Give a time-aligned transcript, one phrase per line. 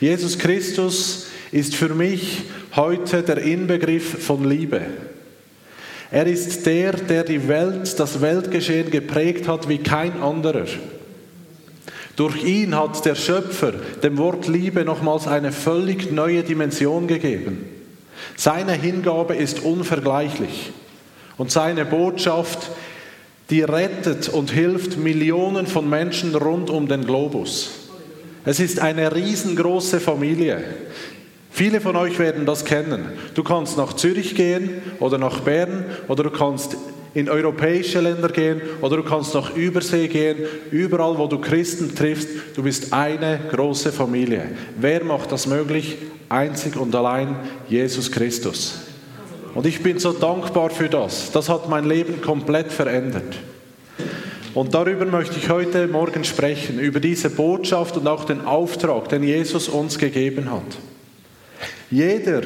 [0.00, 2.42] Jesus Christus ist für mich
[2.76, 4.80] heute der Inbegriff von Liebe.
[6.10, 10.66] Er ist der, der die Welt, das Weltgeschehen geprägt hat wie kein anderer.
[12.16, 13.72] Durch ihn hat der Schöpfer
[14.02, 17.64] dem Wort Liebe nochmals eine völlig neue Dimension gegeben.
[18.36, 20.72] Seine Hingabe ist unvergleichlich
[21.36, 22.70] und seine Botschaft,
[23.50, 27.77] die rettet und hilft Millionen von Menschen rund um den Globus.
[28.48, 30.64] Es ist eine riesengroße Familie.
[31.50, 33.04] Viele von euch werden das kennen.
[33.34, 36.74] Du kannst nach Zürich gehen oder nach Bern oder du kannst
[37.12, 40.38] in europäische Länder gehen oder du kannst nach Übersee gehen.
[40.70, 44.44] Überall, wo du Christen triffst, du bist eine große Familie.
[44.78, 45.98] Wer macht das möglich?
[46.30, 47.36] Einzig und allein
[47.68, 48.80] Jesus Christus.
[49.54, 51.32] Und ich bin so dankbar für das.
[51.32, 53.34] Das hat mein Leben komplett verändert.
[54.54, 59.22] Und darüber möchte ich heute Morgen sprechen, über diese Botschaft und auch den Auftrag, den
[59.22, 60.78] Jesus uns gegeben hat.
[61.90, 62.42] Jeder,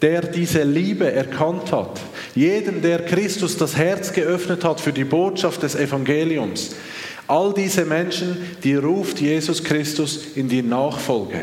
[0.00, 2.00] der diese Liebe erkannt hat,
[2.34, 6.74] jeden, der Christus das Herz geöffnet hat für die Botschaft des Evangeliums,
[7.28, 11.42] all diese Menschen, die ruft Jesus Christus in die Nachfolge,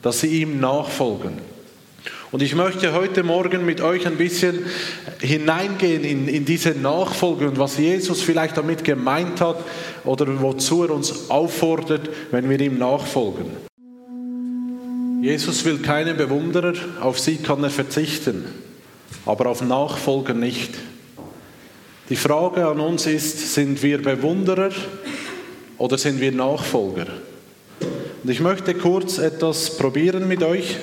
[0.00, 1.51] dass sie ihm nachfolgen.
[2.32, 4.64] Und ich möchte heute Morgen mit euch ein bisschen
[5.20, 9.62] hineingehen in, in diese Nachfolge und was Jesus vielleicht damit gemeint hat
[10.04, 13.44] oder wozu er uns auffordert, wenn wir ihm nachfolgen.
[15.20, 16.72] Jesus will keine Bewunderer,
[17.02, 18.46] auf sie kann er verzichten,
[19.26, 20.70] aber auf Nachfolger nicht.
[22.08, 24.70] Die Frage an uns ist, sind wir Bewunderer
[25.76, 27.08] oder sind wir Nachfolger?
[28.24, 30.78] Und ich möchte kurz etwas probieren mit euch.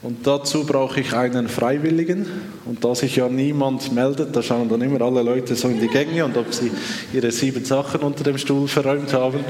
[0.00, 2.26] Und dazu brauche ich einen Freiwilligen.
[2.64, 5.88] Und da sich ja niemand meldet, da schauen dann immer alle Leute so in die
[5.88, 6.70] Gänge und ob sie
[7.12, 9.40] ihre sieben Sachen unter dem Stuhl verräumt haben.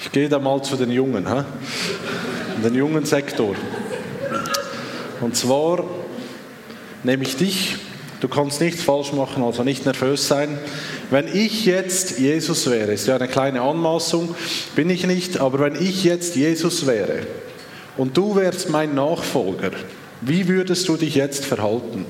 [0.00, 1.42] Ich gehe da mal zu den Jungen, he?
[2.64, 3.54] den jungen Sektor.
[5.20, 5.84] Und zwar
[7.02, 7.76] nehme ich dich,
[8.20, 10.58] du kannst nichts falsch machen, also nicht nervös sein.
[11.10, 14.34] Wenn ich jetzt Jesus wäre, ist ja eine kleine Anmaßung,
[14.76, 17.26] bin ich nicht, aber wenn ich jetzt Jesus wäre
[18.00, 19.72] und du wärst mein Nachfolger,
[20.22, 22.06] wie würdest du dich jetzt verhalten?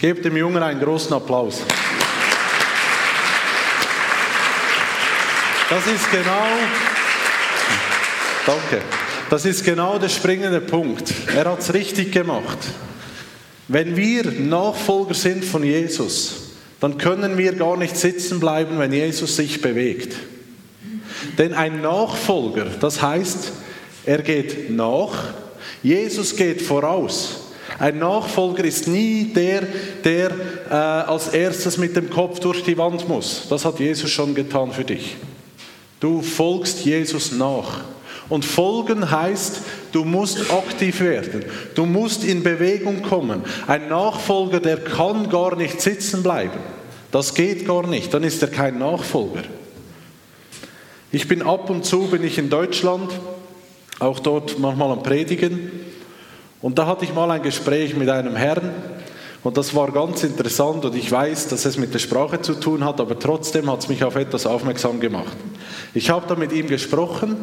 [0.00, 1.60] Gebt dem Jungen einen großen Applaus.
[5.68, 6.46] Das ist genau,
[8.46, 8.80] danke,
[9.28, 11.12] das ist genau der springende Punkt.
[11.26, 12.56] Er hat es richtig gemacht.
[13.68, 19.36] Wenn wir Nachfolger sind von Jesus, dann können wir gar nicht sitzen bleiben, wenn Jesus
[19.36, 20.16] sich bewegt.
[21.36, 23.52] Denn ein Nachfolger, das heißt,
[24.04, 25.34] er geht nach,
[25.82, 27.40] Jesus geht voraus.
[27.78, 29.62] Ein Nachfolger ist nie der,
[30.02, 30.30] der
[30.70, 33.42] äh, als erstes mit dem Kopf durch die Wand muss.
[33.48, 35.16] Das hat Jesus schon getan für dich.
[36.00, 37.80] Du folgst Jesus nach.
[38.28, 39.60] Und folgen heißt,
[39.92, 41.44] du musst aktiv werden.
[41.74, 43.42] Du musst in Bewegung kommen.
[43.66, 46.58] Ein Nachfolger, der kann gar nicht sitzen bleiben.
[47.10, 48.12] Das geht gar nicht.
[48.12, 49.44] Dann ist er kein Nachfolger.
[51.10, 53.10] Ich bin ab und zu bin ich in Deutschland,
[53.98, 55.70] auch dort manchmal am Predigen.
[56.60, 58.70] Und da hatte ich mal ein Gespräch mit einem Herrn,
[59.44, 62.84] und das war ganz interessant und ich weiß, dass es mit der Sprache zu tun
[62.84, 65.36] hat, aber trotzdem hat es mich auf etwas aufmerksam gemacht.
[65.94, 67.36] Ich habe da mit ihm gesprochen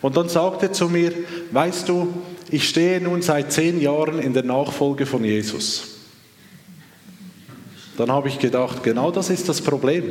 [0.00, 1.12] und dann sagte er zu mir,
[1.52, 2.08] weißt du,
[2.50, 5.82] ich stehe nun seit zehn Jahren in der Nachfolge von Jesus.
[7.98, 10.04] Dann habe ich gedacht, genau das ist das Problem.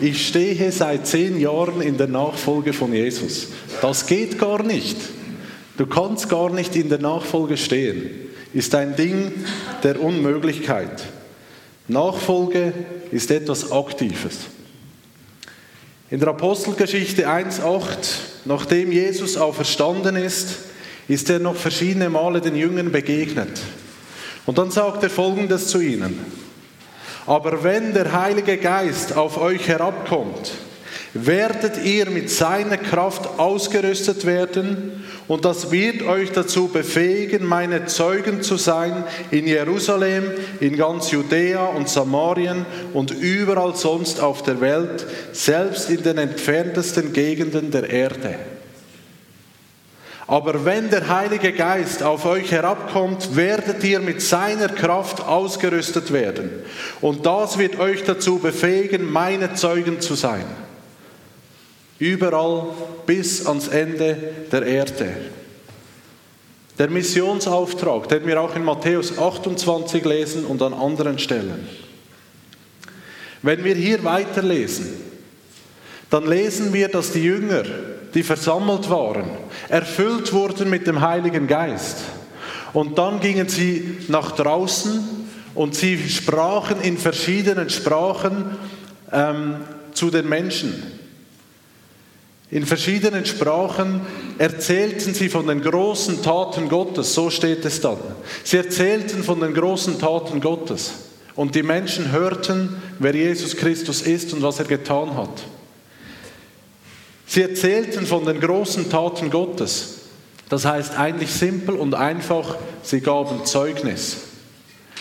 [0.00, 3.48] Ich stehe seit zehn Jahren in der Nachfolge von Jesus.
[3.80, 4.96] Das geht gar nicht.
[5.76, 9.32] Du kannst gar nicht in der Nachfolge stehen ist ein Ding
[9.82, 11.04] der Unmöglichkeit.
[11.88, 12.72] Nachfolge
[13.10, 14.38] ist etwas Aktives.
[16.10, 17.84] In der Apostelgeschichte 1.8,
[18.46, 20.56] nachdem Jesus auferstanden ist,
[21.06, 23.60] ist er noch verschiedene Male den Jüngern begegnet.
[24.46, 26.18] Und dann sagt er Folgendes zu ihnen.
[27.26, 30.52] Aber wenn der Heilige Geist auf euch herabkommt,
[31.24, 38.42] werdet ihr mit seiner Kraft ausgerüstet werden und das wird euch dazu befähigen, meine Zeugen
[38.42, 40.24] zu sein in Jerusalem,
[40.60, 47.12] in ganz Judäa und Samarien und überall sonst auf der Welt, selbst in den entferntesten
[47.12, 48.36] Gegenden der Erde.
[50.28, 56.50] Aber wenn der Heilige Geist auf euch herabkommt, werdet ihr mit seiner Kraft ausgerüstet werden.
[57.00, 60.44] Und das wird euch dazu befähigen, meine Zeugen zu sein.
[62.00, 62.68] Überall
[63.06, 64.16] bis ans Ende
[64.50, 65.08] der Erde.
[66.78, 71.68] Der Missionsauftrag, den wir auch in Matthäus 28 lesen und an anderen Stellen.
[73.42, 74.88] Wenn wir hier weiterlesen,
[76.10, 77.62] dann lesen wir, dass die Jünger,
[78.16, 79.24] die versammelt waren,
[79.68, 81.98] erfüllt wurden mit dem Heiligen Geist.
[82.72, 85.06] Und dann gingen sie nach draußen
[85.54, 88.56] und sie sprachen in verschiedenen Sprachen
[89.12, 89.56] ähm,
[89.92, 90.82] zu den Menschen.
[92.50, 94.00] In verschiedenen Sprachen
[94.38, 97.98] erzählten sie von den großen Taten Gottes, so steht es dann.
[98.44, 100.92] Sie erzählten von den großen Taten Gottes.
[101.34, 105.44] Und die Menschen hörten, wer Jesus Christus ist und was er getan hat.
[107.26, 109.96] Sie erzählten von den großen Taten Gottes.
[110.48, 114.18] Das heißt eigentlich simpel und einfach, sie gaben Zeugnis.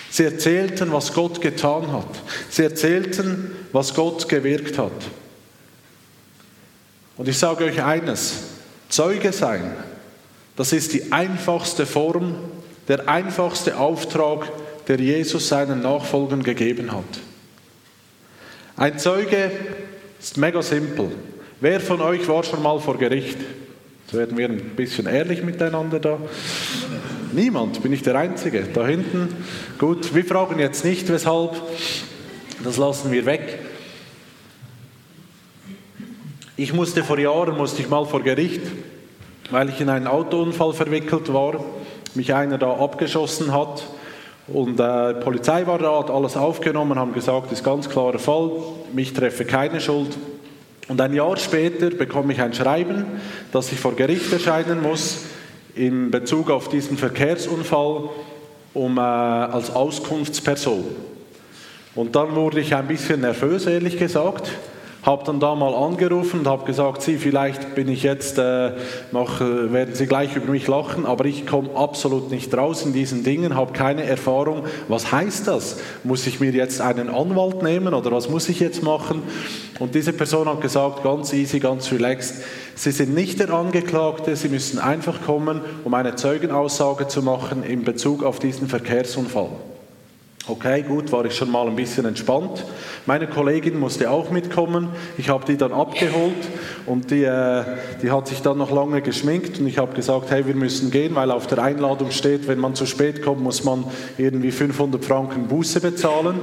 [0.09, 2.07] Sie erzählten, was Gott getan hat.
[2.49, 4.91] Sie erzählten, was Gott gewirkt hat.
[7.17, 8.33] Und ich sage euch eines,
[8.89, 9.75] Zeuge sein,
[10.55, 12.35] das ist die einfachste Form,
[12.87, 14.51] der einfachste Auftrag,
[14.87, 17.03] der Jesus seinen Nachfolgern gegeben hat.
[18.77, 19.51] Ein Zeuge
[20.19, 21.11] ist mega simpel.
[21.65, 23.39] Wer von euch war schon mal vor Gericht?
[24.03, 26.19] Jetzt werden wir ein bisschen ehrlich miteinander da.
[27.33, 28.67] Niemand, bin ich der Einzige.
[28.71, 29.35] Da hinten.
[29.79, 31.59] Gut, wir fragen jetzt nicht weshalb.
[32.63, 33.57] Das lassen wir weg.
[36.55, 38.61] Ich musste vor Jahren, musste ich mal vor Gericht,
[39.49, 41.65] weil ich in einen Autounfall verwickelt war,
[42.13, 43.87] mich einer da abgeschossen hat
[44.47, 48.51] und äh, Polizei war da, hat alles aufgenommen, haben gesagt, ist ganz klarer Fall,
[48.93, 50.15] mich treffe keine Schuld.
[50.87, 53.05] Und ein Jahr später bekomme ich ein Schreiben,
[53.51, 55.25] dass ich vor Gericht erscheinen muss
[55.73, 58.09] in Bezug auf diesen Verkehrsunfall
[58.73, 60.83] um, äh, als Auskunftsperson.
[61.95, 64.51] Und dann wurde ich ein bisschen nervös, ehrlich gesagt,
[65.03, 68.71] habe dann da mal angerufen und habe gesagt, Sie, vielleicht bin ich jetzt äh,
[69.11, 73.23] noch, werden Sie gleich über mich lachen, aber ich komme absolut nicht raus in diesen
[73.23, 74.65] Dingen, habe keine Erfahrung.
[74.87, 75.77] Was heißt das?
[76.03, 79.21] Muss ich mir jetzt einen Anwalt nehmen oder was muss ich jetzt machen?
[79.79, 82.43] Und diese Person hat gesagt, ganz easy, ganz relaxed,
[82.75, 87.83] Sie sind nicht der Angeklagte, Sie müssen einfach kommen, um eine Zeugenaussage zu machen in
[87.83, 89.49] Bezug auf diesen Verkehrsunfall.
[90.47, 92.63] Okay, gut, war ich schon mal ein bisschen entspannt.
[93.07, 94.89] Meine Kollegin musste auch mitkommen.
[95.17, 96.35] Ich habe die dann abgeholt
[96.85, 97.63] und die, äh,
[98.03, 101.15] die hat sich dann noch lange geschminkt und ich habe gesagt, hey, wir müssen gehen,
[101.15, 103.85] weil auf der Einladung steht, wenn man zu spät kommt, muss man
[104.19, 106.41] irgendwie 500 Franken Buße bezahlen.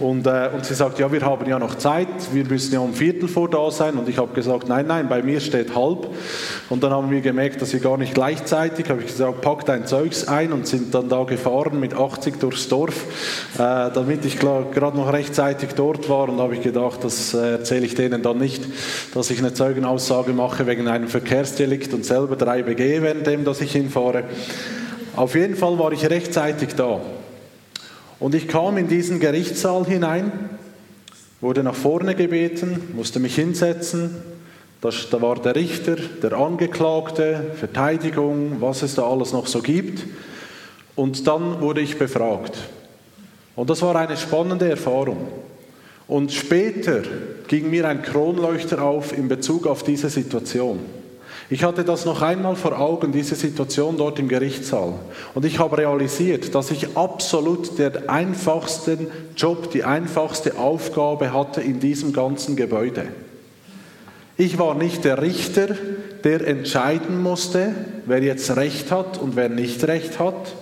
[0.00, 2.94] Und, äh, und sie sagt, ja, wir haben ja noch Zeit, wir müssen ja um
[2.94, 3.94] Viertel vor da sein.
[3.94, 6.08] Und ich habe gesagt, nein, nein, bei mir steht halb.
[6.68, 9.86] Und dann haben wir gemerkt, dass wir gar nicht gleichzeitig, habe ich gesagt, pack dein
[9.86, 13.04] Zeugs ein und sind dann da gefahren mit 80 durchs Dorf,
[13.54, 16.28] äh, damit ich gerade noch rechtzeitig dort war.
[16.28, 18.64] Und habe ich gedacht, das äh, erzähle ich denen dann nicht,
[19.14, 23.70] dass ich eine Zeugenaussage mache wegen einem Verkehrsdelikt und selber drei begehe, währenddem, dass ich
[23.70, 24.24] hinfahre.
[25.14, 27.00] Auf jeden Fall war ich rechtzeitig da.
[28.20, 30.32] Und ich kam in diesen Gerichtssaal hinein,
[31.40, 34.16] wurde nach vorne gebeten, musste mich hinsetzen.
[34.80, 34.90] Da,
[35.22, 40.04] war der Richter, der Angeklagte, Verteidigung, was es da alles noch so gibt.
[40.94, 42.56] Und dann wurde ich befragt.
[43.56, 45.28] Und das war eine spannende Erfahrung.
[46.06, 47.02] Und später
[47.48, 50.80] ging mir ein Kronleuchter auf in Bezug auf diese Situation.
[51.50, 54.94] Ich hatte das noch einmal vor Augen, diese Situation dort im Gerichtssaal.
[55.34, 61.80] Und ich habe realisiert, dass ich absolut den einfachsten Job, die einfachste Aufgabe hatte in
[61.80, 63.08] diesem ganzen Gebäude.
[64.36, 65.68] Ich war nicht der Richter,
[66.24, 67.74] der entscheiden musste,
[68.06, 70.54] wer jetzt Recht hat und wer nicht Recht hat.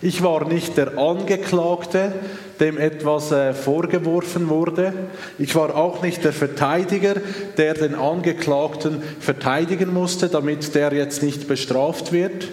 [0.00, 2.12] Ich war nicht der Angeklagte,
[2.60, 4.92] dem etwas äh, vorgeworfen wurde.
[5.38, 7.16] Ich war auch nicht der Verteidiger,
[7.56, 12.48] der den Angeklagten verteidigen musste, damit der jetzt nicht bestraft wird,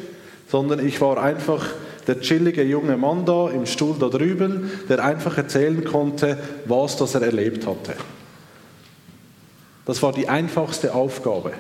[0.48, 1.66] sondern ich war einfach
[2.08, 7.16] der chillige junge Mann da im Stuhl da drüben, der einfach erzählen konnte, was das
[7.16, 7.94] er erlebt hatte.
[9.86, 11.54] Das war die einfachste Aufgabe.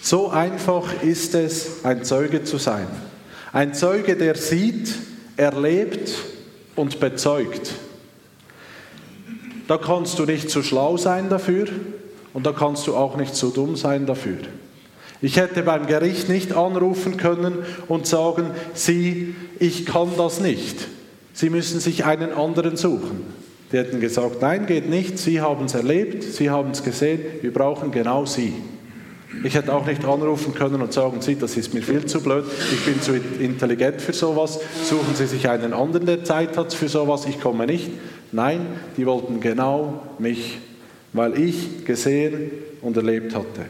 [0.00, 2.86] So einfach ist es, ein Zeuge zu sein.
[3.52, 4.94] Ein Zeuge, der sieht,
[5.36, 6.10] erlebt
[6.76, 7.72] und bezeugt.
[9.66, 11.66] Da kannst du nicht zu schlau sein dafür
[12.32, 14.38] und da kannst du auch nicht zu dumm sein dafür.
[15.20, 20.76] Ich hätte beim Gericht nicht anrufen können und sagen, Sie, ich kann das nicht.
[21.32, 23.22] Sie müssen sich einen anderen suchen.
[23.72, 27.52] Die hätten gesagt, nein, geht nicht, Sie haben es erlebt, Sie haben es gesehen, wir
[27.52, 28.54] brauchen genau Sie.
[29.44, 32.44] Ich hätte auch nicht anrufen können und sagen, Sie, das ist mir viel zu blöd,
[32.72, 36.88] ich bin zu intelligent für sowas, suchen Sie sich einen anderen, der Zeit hat für
[36.88, 37.90] sowas, ich komme nicht.
[38.32, 38.66] Nein,
[38.96, 40.58] die wollten genau mich,
[41.12, 43.66] weil ich gesehen und erlebt hatte.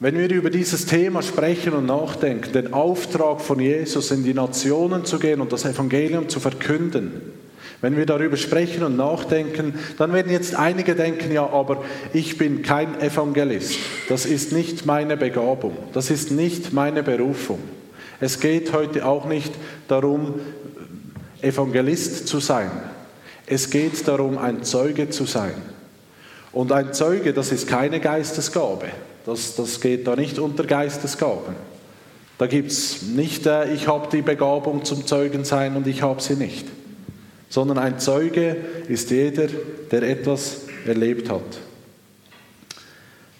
[0.00, 5.04] Wenn wir über dieses Thema sprechen und nachdenken, den Auftrag von Jesus in die Nationen
[5.04, 7.22] zu gehen und das Evangelium zu verkünden,
[7.84, 12.62] Wenn wir darüber sprechen und nachdenken, dann werden jetzt einige denken, ja, aber ich bin
[12.62, 13.78] kein Evangelist.
[14.08, 15.76] Das ist nicht meine Begabung.
[15.92, 17.58] Das ist nicht meine Berufung.
[18.20, 19.52] Es geht heute auch nicht
[19.86, 20.36] darum,
[21.42, 22.70] Evangelist zu sein.
[23.44, 25.52] Es geht darum, ein Zeuge zu sein.
[26.52, 28.86] Und ein Zeuge, das ist keine Geistesgabe.
[29.26, 31.54] Das, das geht da nicht unter Geistesgaben.
[32.38, 36.22] Da gibt es nicht, äh, ich habe die Begabung zum Zeugen sein und ich habe
[36.22, 36.66] sie nicht.
[37.48, 38.56] Sondern ein Zeuge
[38.88, 39.48] ist jeder,
[39.90, 41.42] der etwas erlebt hat.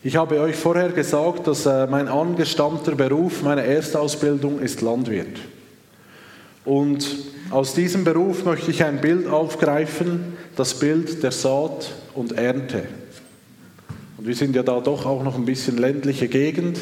[0.02, 5.38] Ich habe euch vorher gesagt, dass äh, mein angestammter Beruf, meine Erstausbildung ist Landwirt.
[6.66, 7.06] Und
[7.50, 12.84] aus diesem Beruf möchte ich ein Bild aufgreifen, das Bild der Saat und Ernte.
[14.18, 16.78] Und wir sind ja da doch auch noch ein bisschen ländliche Gegend,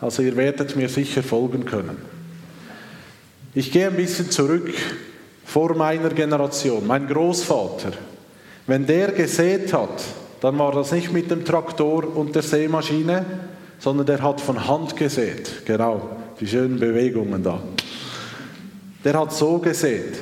[0.00, 1.96] also ihr werdet mir sicher folgen können.
[3.54, 4.72] Ich gehe ein bisschen zurück
[5.44, 6.86] vor meiner Generation.
[6.86, 7.92] Mein Großvater,
[8.66, 10.02] wenn der gesät hat,
[10.40, 13.24] dann war das nicht mit dem Traktor und der Sämaschine,
[13.78, 15.64] sondern der hat von Hand gesät.
[15.64, 16.00] Genau,
[16.40, 17.60] die schönen Bewegungen da.
[19.04, 20.20] Der hat so gesät.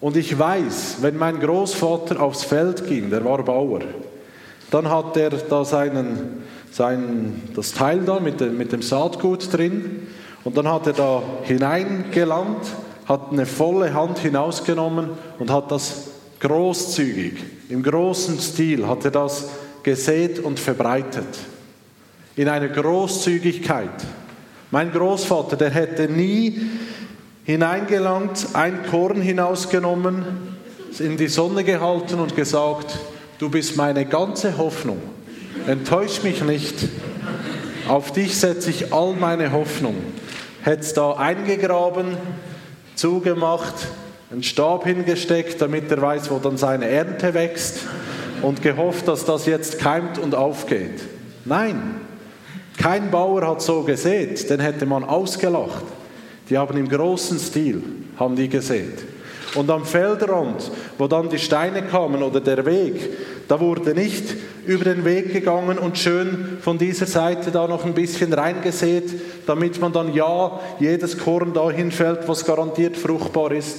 [0.00, 3.80] Und ich weiß, wenn mein Großvater aufs Feld ging, der war Bauer,
[4.70, 10.06] dann hat er da seinen, sein, das Teil da mit, dem, mit dem Saatgut drin
[10.44, 12.66] und dann hat er da hineingelangt,
[13.08, 16.08] hat eine volle Hand hinausgenommen und hat das
[16.40, 17.34] großzügig,
[17.68, 19.48] im großen Stil, hat er das
[19.82, 21.26] gesät und verbreitet.
[22.36, 23.90] In einer Großzügigkeit.
[24.70, 26.60] Mein Großvater, der hätte nie
[27.44, 30.24] hineingelangt, ein Korn hinausgenommen,
[30.98, 32.98] in die Sonne gehalten und gesagt,
[33.38, 35.00] Du bist meine ganze Hoffnung.
[35.68, 36.74] Enttäusch mich nicht.
[37.86, 39.94] Auf dich setze ich all meine Hoffnung.
[40.62, 42.16] Hättest da eingegraben,
[42.98, 43.74] zugemacht,
[44.30, 47.86] einen Stab hingesteckt, damit er weiß, wo dann seine Ernte wächst
[48.42, 51.00] und gehofft, dass das jetzt keimt und aufgeht.
[51.44, 52.00] Nein,
[52.76, 55.84] kein Bauer hat so gesät, den hätte man ausgelacht.
[56.50, 57.82] Die haben im großen Stil,
[58.18, 59.04] haben die gesät.
[59.54, 63.10] Und am Feldrand, wo dann die Steine kamen oder der Weg,
[63.48, 64.24] da wurde nicht
[64.66, 69.10] über den Weg gegangen und schön von dieser Seite da noch ein bisschen reingesät,
[69.46, 73.78] damit man dann ja jedes Korn dahin fällt, was garantiert fruchtbar ist.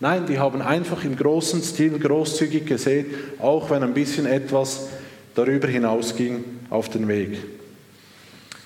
[0.00, 3.06] Nein, die haben einfach im großen Stil großzügig gesät,
[3.40, 4.88] auch wenn ein bisschen etwas
[5.34, 7.38] darüber hinausging auf den Weg.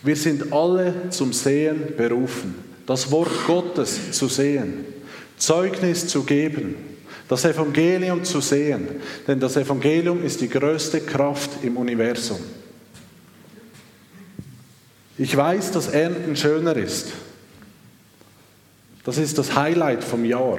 [0.03, 2.57] Wir sind alle zum Sehen berufen,
[2.87, 4.92] das Wort Gottes zu sehen.
[5.43, 6.77] Zeugnis zu geben,
[7.29, 8.87] das Evangelium zu sehen,
[9.27, 12.39] denn das Evangelium ist die größte Kraft im Universum.
[15.19, 17.09] Ich weiß, dass Ernten schöner ist.
[19.05, 20.59] Das ist das Highlight vom Jahr.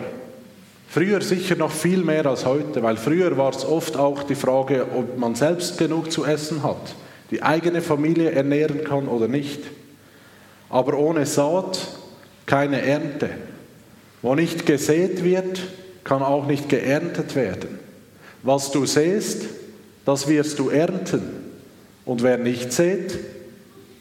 [0.89, 4.87] Früher sicher noch viel mehr als heute, weil früher war es oft auch die Frage,
[4.93, 6.93] ob man selbst genug zu essen hat,
[7.31, 9.61] die eigene Familie ernähren kann oder nicht.
[10.69, 11.79] Aber ohne Saat
[12.45, 13.29] keine Ernte.
[14.23, 15.61] Wo nicht gesät wird,
[16.03, 17.77] kann auch nicht geerntet werden.
[18.41, 19.43] Was du säst,
[20.05, 21.21] das wirst du ernten.
[22.05, 23.19] Und wer nicht sät,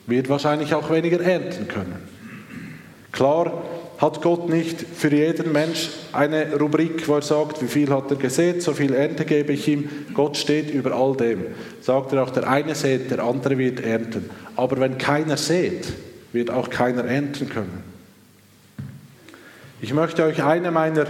[0.07, 1.97] wird wahrscheinlich auch weniger ernten können.
[3.11, 3.63] Klar
[3.99, 8.17] hat Gott nicht für jeden Mensch eine Rubrik, wo er sagt, wie viel hat er
[8.17, 9.89] gesät, so viel Ernte gebe ich ihm.
[10.15, 11.47] Gott steht über all dem.
[11.81, 14.31] Sagt er auch, der eine sät, der andere wird ernten.
[14.57, 15.93] Aber wenn keiner sät,
[16.33, 17.92] wird auch keiner ernten können.
[19.83, 21.09] Ich möchte euch eine meiner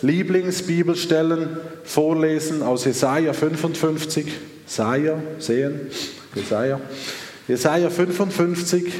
[0.00, 4.26] Lieblingsbibelstellen vorlesen aus Jesaja 55.
[4.64, 5.90] Jesaja, sehen,
[6.32, 6.80] Jesaja.
[7.48, 8.92] Jesaja 55,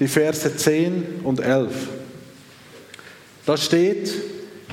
[0.00, 1.70] die Verse 10 und 11.
[3.44, 4.14] Da steht,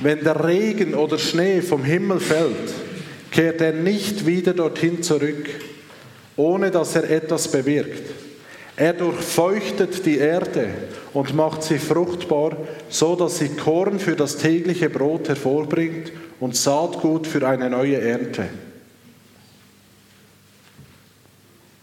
[0.00, 2.72] wenn der Regen oder Schnee vom Himmel fällt,
[3.30, 5.50] kehrt er nicht wieder dorthin zurück,
[6.34, 8.08] ohne dass er etwas bewirkt.
[8.74, 10.70] Er durchfeuchtet die Erde
[11.14, 12.56] und macht sie fruchtbar,
[12.88, 18.48] so dass sie Korn für das tägliche Brot hervorbringt und Saatgut für eine neue Ernte.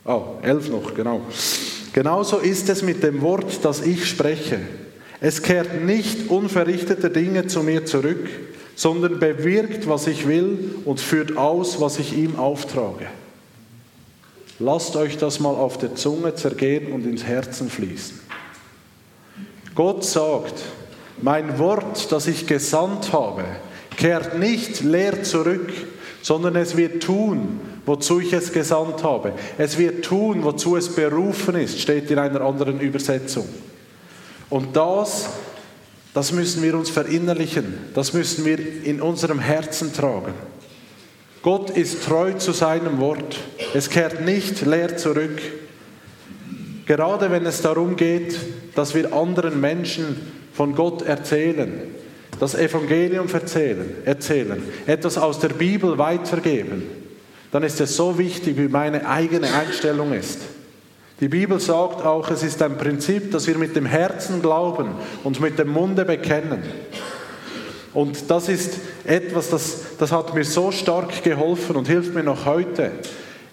[0.06, 1.22] Oh, elf noch, genau.
[1.94, 4.60] Genauso ist es mit dem Wort, das ich spreche.
[5.20, 8.30] Es kehrt nicht unverrichteter Dinge zu mir zurück,
[8.76, 13.08] sondern bewirkt, was ich will und führt aus, was ich ihm auftrage.
[14.60, 18.25] Lasst euch das mal auf der Zunge zergehen und ins Herzen fließen.
[19.76, 20.54] Gott sagt,
[21.22, 23.44] mein Wort, das ich gesandt habe,
[23.98, 25.72] kehrt nicht leer zurück,
[26.22, 29.34] sondern es wird tun, wozu ich es gesandt habe.
[29.58, 33.48] Es wird tun, wozu es berufen ist, steht in einer anderen Übersetzung.
[34.50, 35.28] Und das,
[36.14, 40.34] das müssen wir uns verinnerlichen, das müssen wir in unserem Herzen tragen.
[41.42, 43.38] Gott ist treu zu seinem Wort.
[43.74, 45.40] Es kehrt nicht leer zurück.
[46.86, 48.38] Gerade wenn es darum geht,
[48.76, 50.18] dass wir anderen Menschen
[50.54, 51.74] von Gott erzählen,
[52.40, 56.84] das Evangelium erzählen, erzählen, etwas aus der Bibel weitergeben,
[57.52, 60.40] dann ist es so wichtig, wie meine eigene Einstellung ist.
[61.22, 64.90] Die Bibel sagt auch, es ist ein Prinzip, dass wir mit dem Herzen glauben
[65.24, 66.62] und mit dem Munde bekennen.
[67.94, 68.74] Und das ist
[69.06, 72.92] etwas, das, das hat mir so stark geholfen und hilft mir noch heute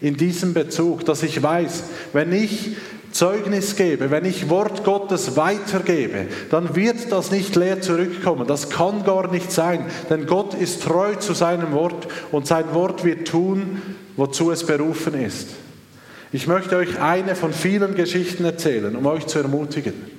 [0.01, 2.77] in diesem Bezug, dass ich weiß, wenn ich
[3.13, 8.47] Zeugnis gebe, wenn ich Wort Gottes weitergebe, dann wird das nicht leer zurückkommen.
[8.47, 13.05] Das kann gar nicht sein, denn Gott ist treu zu seinem Wort und sein Wort
[13.05, 13.83] wird tun,
[14.17, 15.49] wozu es berufen ist.
[16.33, 20.12] Ich möchte euch eine von vielen Geschichten erzählen, um euch zu ermutigen.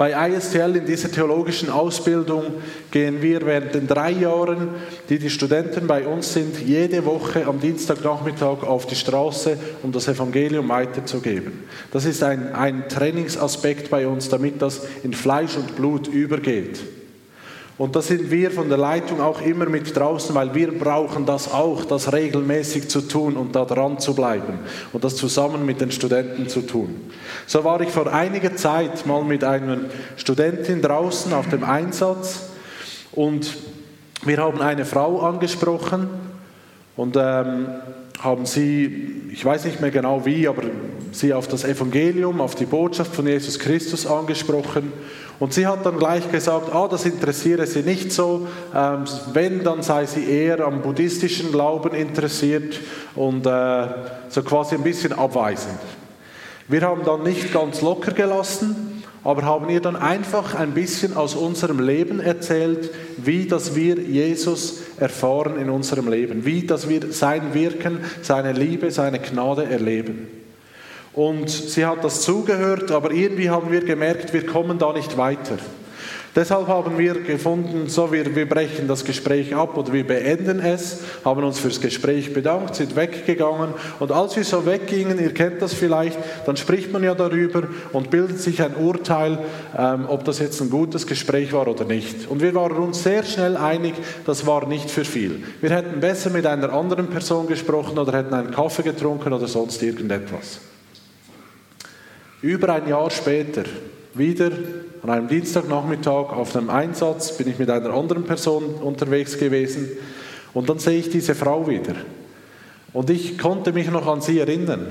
[0.00, 2.44] Bei ISTL in dieser theologischen Ausbildung
[2.90, 4.70] gehen wir während den drei Jahren,
[5.10, 10.08] die die Studenten bei uns sind, jede Woche am Dienstagnachmittag auf die Straße, um das
[10.08, 11.64] Evangelium weiterzugeben.
[11.92, 16.80] Das ist ein, ein Trainingsaspekt bei uns, damit das in Fleisch und Blut übergeht.
[17.80, 21.50] Und da sind wir von der Leitung auch immer mit draußen, weil wir brauchen das
[21.50, 24.58] auch, das regelmäßig zu tun und da dran zu bleiben
[24.92, 27.10] und das zusammen mit den Studenten zu tun.
[27.46, 29.78] So war ich vor einiger Zeit mal mit einer
[30.18, 32.50] Studentin draußen auf dem Einsatz
[33.12, 33.56] und
[34.26, 36.10] wir haben eine Frau angesprochen
[36.96, 37.66] und ähm,
[38.22, 40.62] haben sie, ich weiß nicht mehr genau wie, aber
[41.10, 44.92] sie auf das Evangelium, auf die Botschaft von Jesus Christus angesprochen.
[45.38, 48.46] Und sie hat dann gleich gesagt, ah, das interessiere sie nicht so.
[48.74, 52.78] Ähm, wenn, dann sei sie eher am buddhistischen Glauben interessiert
[53.14, 53.86] und äh,
[54.28, 55.78] so quasi ein bisschen abweisend.
[56.68, 58.89] Wir haben dann nicht ganz locker gelassen,
[59.22, 64.82] aber haben ihr dann einfach ein bisschen aus unserem Leben erzählt, wie dass wir Jesus
[64.98, 70.28] erfahren in unserem Leben, wie dass wir sein Wirken, seine Liebe, seine Gnade erleben.
[71.12, 75.58] Und sie hat das zugehört, aber irgendwie haben wir gemerkt, wir kommen da nicht weiter.
[76.36, 81.00] Deshalb haben wir gefunden, so wir, wir brechen das Gespräch ab oder wir beenden es,
[81.24, 85.74] haben uns fürs Gespräch bedankt, sind weggegangen und als wir so weggingen, ihr kennt das
[85.74, 86.16] vielleicht,
[86.46, 89.38] dann spricht man ja darüber und bildet sich ein Urteil,
[89.76, 92.28] ähm, ob das jetzt ein gutes Gespräch war oder nicht.
[92.28, 95.42] Und wir waren uns sehr schnell einig, das war nicht für viel.
[95.60, 99.82] Wir hätten besser mit einer anderen Person gesprochen oder hätten einen Kaffee getrunken oder sonst
[99.82, 100.60] irgendetwas.
[102.40, 103.64] Über ein Jahr später,
[104.14, 104.50] wieder
[105.02, 109.88] an einem Dienstagnachmittag auf einem Einsatz, bin ich mit einer anderen Person unterwegs gewesen
[110.52, 111.94] und dann sehe ich diese Frau wieder.
[112.92, 114.88] Und ich konnte mich noch an sie erinnern.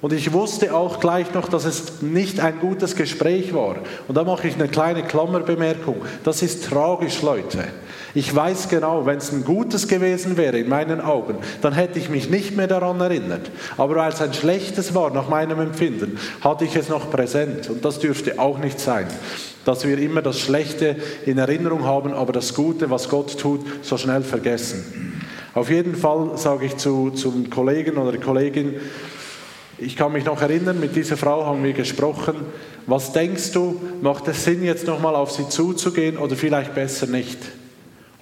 [0.00, 3.76] Und ich wusste auch gleich noch, dass es nicht ein gutes Gespräch war.
[4.08, 5.96] Und da mache ich eine kleine Klammerbemerkung.
[6.24, 7.68] Das ist tragisch, Leute.
[8.14, 12.10] Ich weiß genau, wenn es ein gutes gewesen wäre in meinen Augen, dann hätte ich
[12.10, 13.50] mich nicht mehr daran erinnert.
[13.78, 17.70] Aber weil es ein schlechtes war nach meinem Empfinden, hatte ich es noch präsent.
[17.70, 19.06] Und das dürfte auch nicht sein,
[19.64, 23.96] dass wir immer das Schlechte in Erinnerung haben, aber das Gute, was Gott tut, so
[23.96, 25.20] schnell vergessen.
[25.54, 28.74] Auf jeden Fall sage ich zu, zum Kollegen oder Kollegin,
[29.78, 32.36] ich kann mich noch erinnern, mit dieser Frau haben wir gesprochen.
[32.86, 37.38] Was denkst du, macht es Sinn, jetzt nochmal auf sie zuzugehen oder vielleicht besser nicht?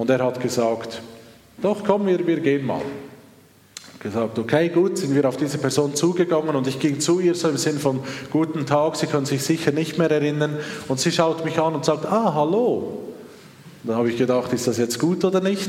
[0.00, 1.02] Und er hat gesagt,
[1.60, 2.80] doch komm, wir, wir gehen mal.
[3.98, 7.50] Gesagt, okay, gut, sind wir auf diese Person zugegangen und ich ging zu ihr so
[7.50, 10.56] im Sinn von guten Tag, sie können sich sicher nicht mehr erinnern
[10.88, 12.98] und sie schaut mich an und sagt, ah, hallo.
[13.84, 15.68] Dann habe ich gedacht, ist das jetzt gut oder nicht?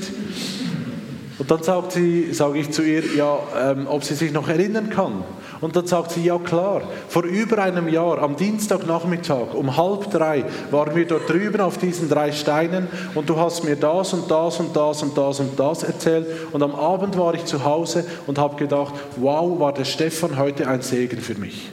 [1.38, 4.90] Und dann sagt sie, sage ich zu ihr, ja, ähm, ob sie sich noch erinnern
[4.90, 5.26] kann.
[5.62, 10.44] Und dann sagt sie, ja klar, vor über einem Jahr, am Dienstagnachmittag um halb drei,
[10.72, 14.60] waren wir dort drüben auf diesen drei Steinen und du hast mir das und das
[14.60, 16.26] und das und das und das erzählt.
[16.52, 20.68] Und am Abend war ich zu Hause und habe gedacht, wow, war der Stefan heute
[20.68, 21.70] ein Segen für mich.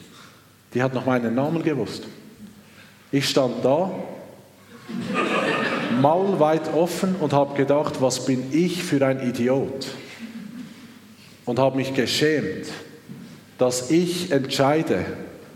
[0.74, 2.04] Die hat noch meinen Namen gewusst.
[3.10, 3.90] Ich stand da
[6.02, 9.86] Maul weit offen und habe gedacht, was bin ich für ein Idiot?
[11.46, 12.66] Und habe mich geschämt,
[13.58, 15.04] dass ich entscheide,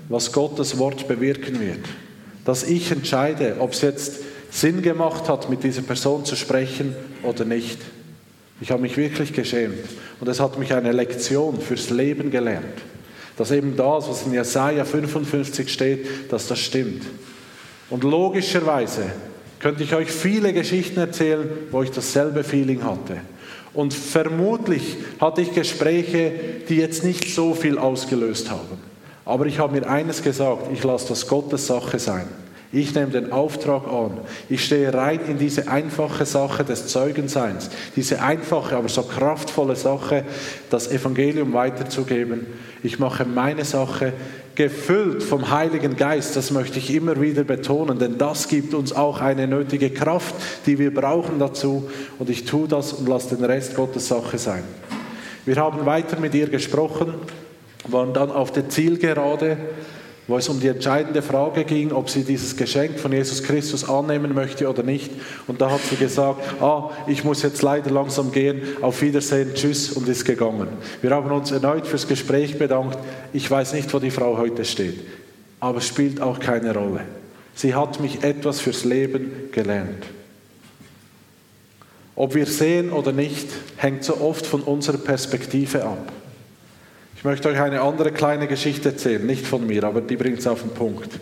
[0.09, 1.87] was Gottes Wort bewirken wird.
[2.45, 7.45] Dass ich entscheide, ob es jetzt Sinn gemacht hat, mit dieser Person zu sprechen oder
[7.45, 7.79] nicht.
[8.61, 9.79] Ich habe mich wirklich geschämt.
[10.21, 12.65] Und es hat mich eine Lektion fürs Leben gelernt.
[13.37, 17.03] Dass eben das, was in Jesaja 55 steht, dass das stimmt.
[17.89, 19.05] Und logischerweise
[19.59, 23.19] könnte ich euch viele Geschichten erzählen, wo ich dasselbe Feeling hatte.
[23.75, 26.33] Und vermutlich hatte ich Gespräche,
[26.69, 28.79] die jetzt nicht so viel ausgelöst haben.
[29.25, 32.27] Aber ich habe mir eines gesagt, ich lasse das Gottes Sache sein.
[32.75, 34.19] Ich nehme den Auftrag an.
[34.49, 40.25] Ich stehe rein in diese einfache Sache des Zeugenseins, diese einfache, aber so kraftvolle Sache,
[40.71, 42.47] das Evangelium weiterzugeben.
[42.83, 44.15] Ich mache meine Sache
[44.55, 49.21] gefüllt vom Heiligen Geist, das möchte ich immer wieder betonen, denn das gibt uns auch
[49.21, 50.35] eine nötige Kraft,
[50.67, 51.89] die wir brauchen dazu.
[52.19, 54.63] Und ich tue das und lasse den Rest Gottes Sache sein.
[55.45, 57.15] Wir haben weiter mit ihr gesprochen,
[57.89, 59.57] waren dann auf der Zielgerade
[60.29, 64.35] wo es um die entscheidende Frage ging, ob sie dieses Geschenk von Jesus Christus annehmen
[64.35, 65.11] möchte oder nicht.
[65.49, 69.91] Und da hat sie gesagt, ah, ich muss jetzt leider langsam gehen, auf Wiedersehen, tschüss
[69.91, 70.69] und ist gegangen.
[71.01, 72.99] Wir haben uns erneut fürs Gespräch bedankt.
[73.33, 75.01] Ich weiß nicht, wo die Frau heute steht,
[75.59, 77.01] aber es spielt auch keine Rolle.
[77.55, 80.05] Sie hat mich etwas fürs Leben gelernt.
[82.15, 86.13] Ob wir sehen oder nicht, hängt so oft von unserer Perspektive ab.
[87.23, 90.47] Ich möchte euch eine andere kleine Geschichte erzählen, nicht von mir, aber die bringt es
[90.49, 91.21] auf den Punkt.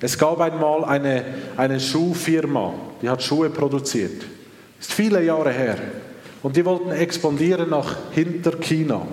[0.00, 1.26] Es gab einmal eine,
[1.58, 4.24] eine Schuhfirma, die hat Schuhe produziert.
[4.80, 5.76] Ist viele Jahre her.
[6.42, 9.06] Und die wollten expandieren nach hinter China.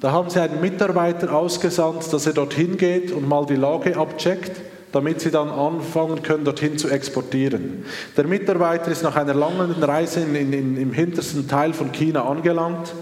[0.00, 4.52] Da haben sie einen Mitarbeiter ausgesandt, dass er dorthin geht und mal die Lage abcheckt,
[4.92, 7.84] damit sie dann anfangen können, dorthin zu exportieren.
[8.16, 12.94] Der Mitarbeiter ist nach einer langen Reise in, in, im hintersten Teil von China angelangt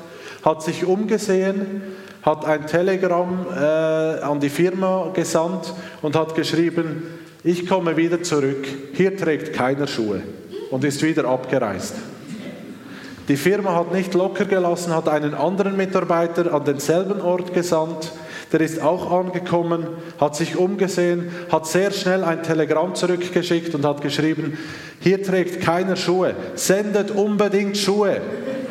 [0.45, 1.83] hat sich umgesehen,
[2.23, 7.03] hat ein Telegramm äh, an die Firma gesandt und hat geschrieben,
[7.43, 10.23] ich komme wieder zurück, hier trägt keiner Schuhe
[10.71, 11.95] und ist wieder abgereist.
[13.29, 18.13] Die Firma hat nicht locker gelassen, hat einen anderen Mitarbeiter an denselben Ort gesandt,
[18.53, 19.87] der ist auch angekommen,
[20.21, 24.59] hat sich umgesehen, hat sehr schnell ein Telegramm zurückgeschickt und hat geschrieben,
[25.01, 28.21] hier trägt keiner Schuhe, sendet unbedingt Schuhe.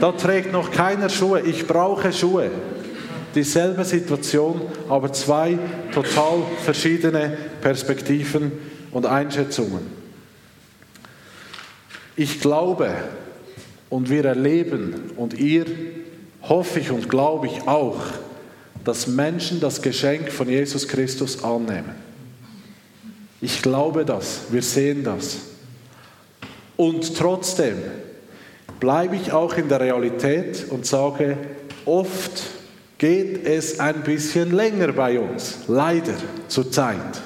[0.03, 1.39] Da trägt noch keiner Schuhe.
[1.39, 2.51] Ich brauche Schuhe.
[3.35, 5.57] Dieselbe Situation, aber zwei
[5.93, 8.51] total verschiedene Perspektiven
[8.91, 9.79] und Einschätzungen.
[12.17, 12.93] Ich glaube
[13.89, 15.67] und wir erleben und ihr
[16.41, 18.01] hoffe ich und glaube ich auch,
[18.83, 21.95] dass Menschen das Geschenk von Jesus Christus annehmen.
[23.39, 25.37] Ich glaube das, wir sehen das.
[26.75, 27.77] Und trotzdem
[28.79, 31.37] bleibe ich auch in der Realität und sage,
[31.85, 32.43] oft
[32.97, 36.13] geht es ein bisschen länger bei uns, leider
[36.47, 37.21] zur Zeit.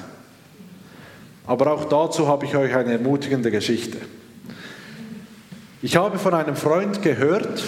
[1.46, 3.98] Aber auch dazu habe ich euch eine ermutigende Geschichte.
[5.80, 7.62] Ich habe von einem Freund gehört,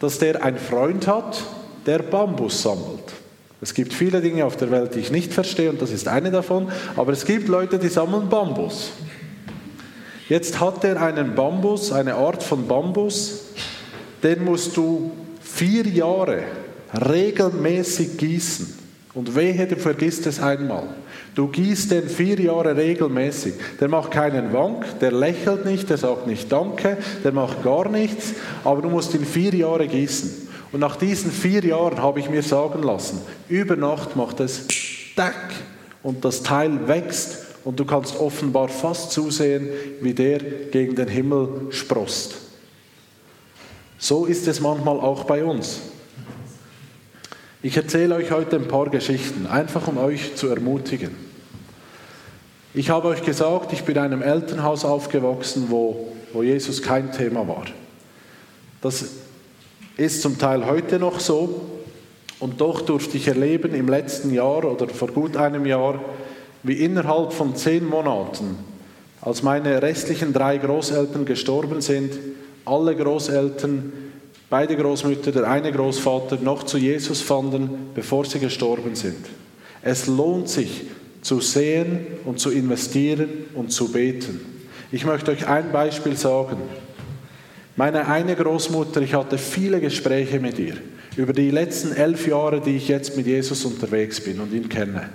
[0.00, 1.42] dass der einen Freund hat,
[1.86, 3.12] der Bambus sammelt.
[3.60, 6.32] Es gibt viele Dinge auf der Welt, die ich nicht verstehe und das ist eine
[6.32, 8.90] davon, aber es gibt Leute, die sammeln Bambus.
[10.32, 13.48] Jetzt hat er einen Bambus, eine Art von Bambus,
[14.22, 16.44] den musst du vier Jahre
[17.06, 18.78] regelmäßig gießen.
[19.12, 20.84] Und wehe, du vergisst es einmal.
[21.34, 23.52] Du gießt den vier Jahre regelmäßig.
[23.78, 28.32] Der macht keinen Wank, der lächelt nicht, der sagt nicht Danke, der macht gar nichts,
[28.64, 30.48] aber du musst ihn vier Jahre gießen.
[30.72, 34.66] Und nach diesen vier Jahren habe ich mir sagen lassen, über Nacht macht es
[35.14, 35.52] Tack
[36.02, 39.68] und das Teil wächst und du kannst offenbar fast zusehen,
[40.00, 42.34] wie der gegen den Himmel sprost.
[43.98, 45.80] So ist es manchmal auch bei uns.
[47.62, 51.14] Ich erzähle euch heute ein paar Geschichten, einfach um euch zu ermutigen.
[52.74, 57.46] Ich habe euch gesagt, ich bin in einem Elternhaus aufgewachsen, wo, wo Jesus kein Thema
[57.46, 57.66] war.
[58.80, 59.04] Das
[59.96, 61.68] ist zum Teil heute noch so.
[62.40, 66.00] Und doch durfte ich erleben im letzten Jahr oder vor gut einem Jahr,
[66.62, 68.56] wie innerhalb von zehn Monaten,
[69.20, 72.12] als meine restlichen drei Großeltern gestorben sind,
[72.64, 73.92] alle Großeltern,
[74.50, 79.26] beide Großmütter, der eine Großvater noch zu Jesus fanden, bevor sie gestorben sind.
[79.82, 80.82] Es lohnt sich
[81.22, 84.40] zu sehen und zu investieren und zu beten.
[84.90, 86.58] Ich möchte euch ein Beispiel sagen.
[87.76, 90.76] Meine eine Großmutter, ich hatte viele Gespräche mit ihr
[91.16, 95.08] über die letzten elf Jahre, die ich jetzt mit Jesus unterwegs bin und ihn kenne.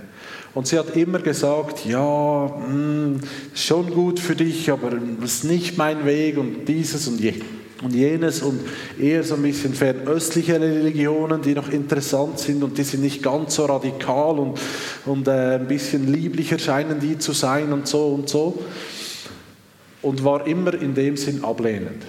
[0.58, 3.20] Und sie hat immer gesagt, ja, mh, hm,
[3.54, 4.90] schon gut für dich, aber
[5.22, 7.36] das ist nicht mein Weg und dieses und, je,
[7.84, 8.62] und jenes und
[9.00, 13.54] eher so ein bisschen fernöstliche Religionen, die noch interessant sind und die sind nicht ganz
[13.54, 14.60] so radikal und,
[15.06, 18.58] und äh, ein bisschen lieblicher scheinen die zu sein und so und so.
[20.02, 22.02] Und war immer in dem Sinn ablehnend.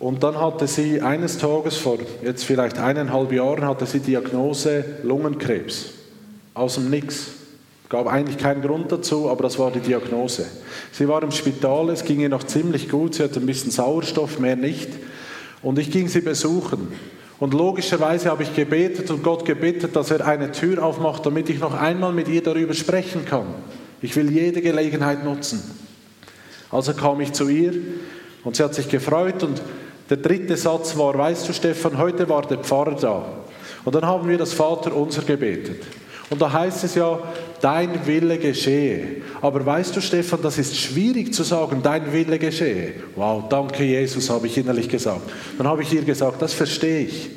[0.00, 5.95] Und dann hatte sie eines Tages vor jetzt vielleicht eineinhalb Jahren hatte sie Diagnose Lungenkrebs
[6.56, 7.26] aus dem Nix.
[7.88, 10.46] Gab eigentlich keinen Grund dazu, aber das war die Diagnose.
[10.90, 14.40] Sie war im Spital, es ging ihr noch ziemlich gut, sie hatte ein bisschen Sauerstoff,
[14.40, 14.88] mehr nicht.
[15.62, 16.88] Und ich ging sie besuchen.
[17.38, 21.60] Und logischerweise habe ich gebetet und Gott gebetet, dass er eine Tür aufmacht, damit ich
[21.60, 23.46] noch einmal mit ihr darüber sprechen kann.
[24.00, 25.62] Ich will jede Gelegenheit nutzen.
[26.70, 27.74] Also kam ich zu ihr
[28.42, 29.62] und sie hat sich gefreut und
[30.08, 33.26] der dritte Satz war, weißt du Stefan, heute war der Pfarrer da.
[33.84, 35.82] Und dann haben wir das Vater unser gebetet.
[36.28, 37.18] Und da heißt es ja,
[37.60, 39.22] dein Wille geschehe.
[39.40, 42.94] Aber weißt du, Stefan, das ist schwierig zu sagen, dein Wille geschehe.
[43.14, 45.30] Wow, danke Jesus, habe ich innerlich gesagt.
[45.56, 47.30] Dann habe ich ihr gesagt, das verstehe ich.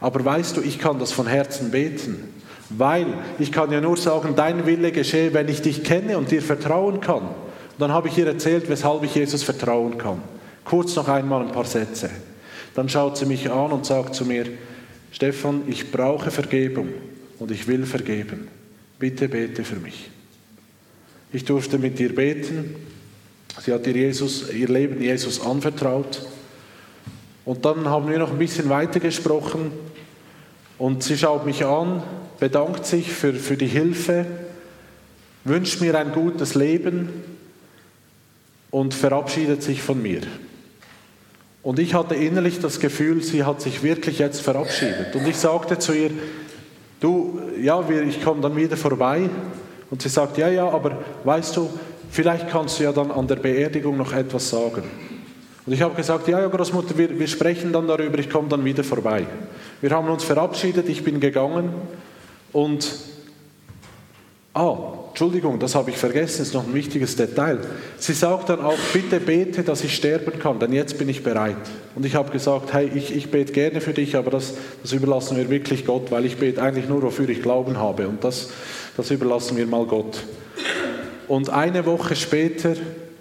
[0.00, 2.32] Aber weißt du, ich kann das von Herzen beten.
[2.70, 3.06] Weil
[3.38, 7.00] ich kann ja nur sagen, dein Wille geschehe, wenn ich dich kenne und dir vertrauen
[7.00, 7.22] kann.
[7.22, 10.22] Und dann habe ich ihr erzählt, weshalb ich Jesus vertrauen kann.
[10.64, 12.10] Kurz noch einmal ein paar Sätze.
[12.74, 14.46] Dann schaut sie mich an und sagt zu mir,
[15.12, 16.88] Stefan, ich brauche Vergebung
[17.38, 18.48] und ich will vergeben.
[18.98, 20.10] Bitte bete für mich.
[21.32, 22.76] Ich durfte mit ihr beten.
[23.60, 26.22] Sie hat ihr, Jesus, ihr Leben Jesus anvertraut.
[27.44, 29.70] Und dann haben wir noch ein bisschen weiter gesprochen.
[30.78, 32.02] Und sie schaut mich an,
[32.38, 34.26] bedankt sich für, für die Hilfe,
[35.44, 37.08] wünscht mir ein gutes Leben
[38.70, 40.20] und verabschiedet sich von mir.
[41.62, 45.14] Und ich hatte innerlich das Gefühl, sie hat sich wirklich jetzt verabschiedet.
[45.14, 46.10] Und ich sagte zu ihr,
[47.00, 49.28] du, ja, ich komme dann wieder vorbei.
[49.90, 51.70] Und sie sagt, ja, ja, aber weißt du,
[52.10, 54.82] vielleicht kannst du ja dann an der Beerdigung noch etwas sagen.
[55.64, 58.64] Und ich habe gesagt, ja, ja, Großmutter, wir, wir sprechen dann darüber, ich komme dann
[58.64, 59.26] wieder vorbei.
[59.80, 61.70] Wir haben uns verabschiedet, ich bin gegangen
[62.52, 62.98] und,
[64.54, 64.76] ah,
[65.16, 67.58] Entschuldigung, das habe ich vergessen, ist noch ein wichtiges Detail.
[67.96, 71.56] Sie sagt dann auch, bitte bete, dass ich sterben kann, denn jetzt bin ich bereit.
[71.94, 74.52] Und ich habe gesagt, hey, ich, ich bete gerne für dich, aber das,
[74.82, 78.08] das überlassen wir wirklich Gott, weil ich bete eigentlich nur, wofür ich Glauben habe.
[78.08, 78.50] Und das,
[78.98, 80.22] das überlassen wir mal Gott.
[81.28, 82.74] Und eine Woche später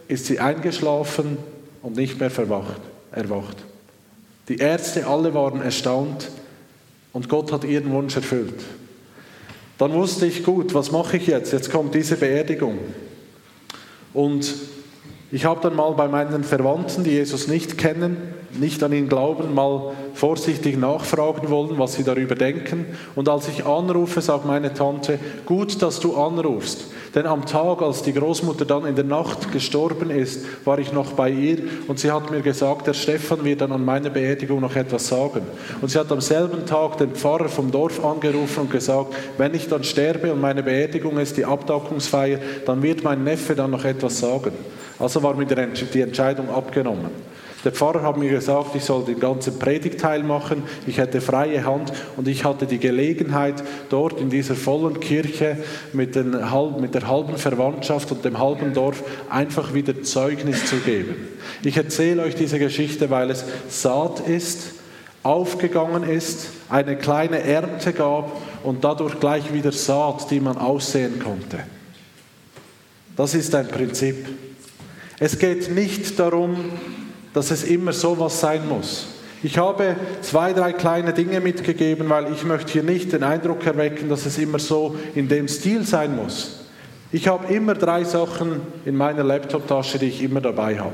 [0.10, 1.38] ist sie eingeschlafen
[1.81, 2.81] und nicht mehr verwacht,
[3.13, 3.55] erwacht.
[4.49, 6.29] Die Ärzte alle waren erstaunt
[7.13, 8.65] und Gott hat ihren Wunsch erfüllt.
[9.77, 11.51] Dann wusste ich, gut, was mache ich jetzt?
[11.51, 12.77] Jetzt kommt diese Beerdigung.
[14.13, 14.53] Und
[15.31, 18.15] ich habe dann mal bei meinen Verwandten, die Jesus nicht kennen,
[18.59, 22.85] nicht an ihn glauben, mal vorsichtig nachfragen wollen, was sie darüber denken.
[23.15, 26.85] Und als ich anrufe, sagt meine Tante, gut, dass du anrufst.
[27.15, 31.13] Denn am Tag, als die Großmutter dann in der Nacht gestorben ist, war ich noch
[31.13, 34.75] bei ihr und sie hat mir gesagt, der Stefan wird dann an meiner Beerdigung noch
[34.75, 35.41] etwas sagen.
[35.81, 39.69] Und sie hat am selben Tag den Pfarrer vom Dorf angerufen und gesagt, wenn ich
[39.69, 44.19] dann sterbe und meine Beerdigung ist die Abdackungsfeier, dann wird mein Neffe dann noch etwas
[44.19, 44.51] sagen.
[44.99, 47.34] Also war mir die Entscheidung abgenommen.
[47.65, 50.62] Der Pfarrer hat mir gesagt, ich soll den ganzen Predigteil machen.
[50.86, 53.56] Ich hätte freie Hand und ich hatte die Gelegenheit,
[53.89, 55.58] dort in dieser vollen Kirche
[55.91, 56.38] mit, den,
[56.80, 61.15] mit der halben Verwandtschaft und dem halben Dorf einfach wieder Zeugnis zu geben.
[61.63, 64.75] Ich erzähle euch diese Geschichte, weil es Saat ist,
[65.23, 68.32] aufgegangen ist, eine kleine Ernte gab
[68.63, 71.62] und dadurch gleich wieder Saat, die man aussehen konnte.
[73.15, 74.28] Das ist ein Prinzip.
[75.17, 76.58] Es geht nicht darum,
[77.35, 79.07] dass es immer so was sein muss.
[79.43, 84.09] Ich habe zwei, drei kleine Dinge mitgegeben, weil ich möchte hier nicht den Eindruck erwecken,
[84.09, 86.61] dass es immer so in dem Stil sein muss.
[87.11, 90.93] Ich habe immer drei Sachen in meiner Laptoptasche, die ich immer dabei habe.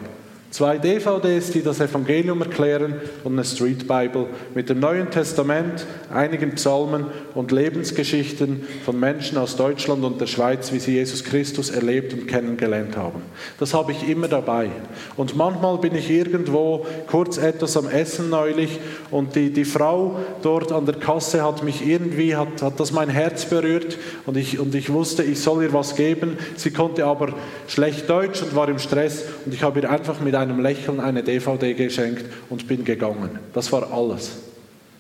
[0.51, 6.55] Zwei DVDs, die das Evangelium erklären und eine Street Bible mit dem Neuen Testament, einigen
[6.55, 12.11] Psalmen und Lebensgeschichten von Menschen aus Deutschland und der Schweiz, wie sie Jesus Christus erlebt
[12.11, 13.21] und kennengelernt haben.
[13.59, 14.67] Das habe ich immer dabei.
[15.15, 18.77] Und manchmal bin ich irgendwo kurz etwas am Essen neulich
[19.09, 23.07] und die, die Frau dort an der Kasse hat mich irgendwie, hat, hat das mein
[23.07, 26.37] Herz berührt und ich, und ich wusste, ich soll ihr was geben.
[26.57, 27.35] Sie konnte aber
[27.69, 31.23] schlecht Deutsch und war im Stress und ich habe ihr einfach mit einem Lächeln eine
[31.23, 33.39] DVD geschenkt und bin gegangen.
[33.53, 34.31] Das war alles.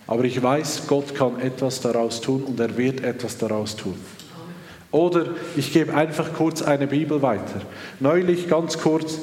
[0.07, 3.95] Aber ich weiß, Gott kann etwas daraus tun und er wird etwas daraus tun.
[4.91, 7.61] Oder ich gebe einfach kurz eine Bibel weiter.
[7.99, 9.19] Neulich ganz kurz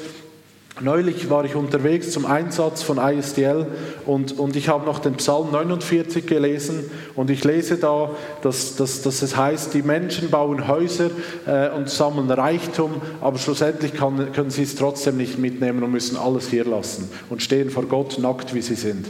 [0.80, 3.66] Neulich war ich unterwegs zum Einsatz von ISDL
[4.06, 8.10] und, und ich habe noch den Psalm 49 gelesen und ich lese da,
[8.42, 11.10] dass, dass, dass es heißt, die Menschen bauen Häuser
[11.46, 16.16] äh, und sammeln Reichtum, aber schlussendlich kann, können sie es trotzdem nicht mitnehmen und müssen
[16.16, 19.06] alles hier lassen und stehen vor Gott nackt, wie sie sind.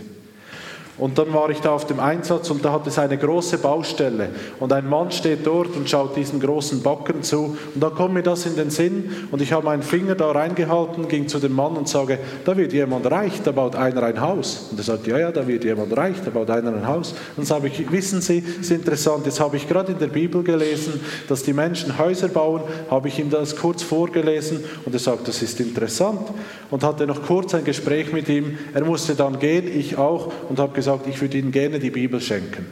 [0.98, 4.30] Und dann war ich da auf dem Einsatz und da hat es eine große Baustelle.
[4.58, 7.56] Und ein Mann steht dort und schaut diesen großen Backen zu.
[7.74, 11.06] Und dann kommt mir das in den Sinn und ich habe meinen Finger da reingehalten,
[11.06, 14.66] ging zu dem Mann und sage, da wird jemand reich, da baut einer ein Haus.
[14.70, 17.12] Und er sagt, ja, ja, da wird jemand reich, da baut einer ein Haus.
[17.12, 20.42] Und dann sage ich, wissen Sie, ist interessant, jetzt habe ich gerade in der Bibel
[20.42, 25.28] gelesen, dass die Menschen Häuser bauen, habe ich ihm das kurz vorgelesen und er sagt,
[25.28, 26.22] das ist interessant.
[26.70, 28.58] Und hatte noch kurz ein Gespräch mit ihm.
[28.74, 31.90] Er musste dann gehen, ich auch, und habe gesagt, gesagt, ich würde Ihnen gerne die
[31.90, 32.66] Bibel schenken.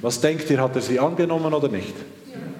[0.00, 1.94] Was denkt ihr, hat er sie angenommen oder nicht?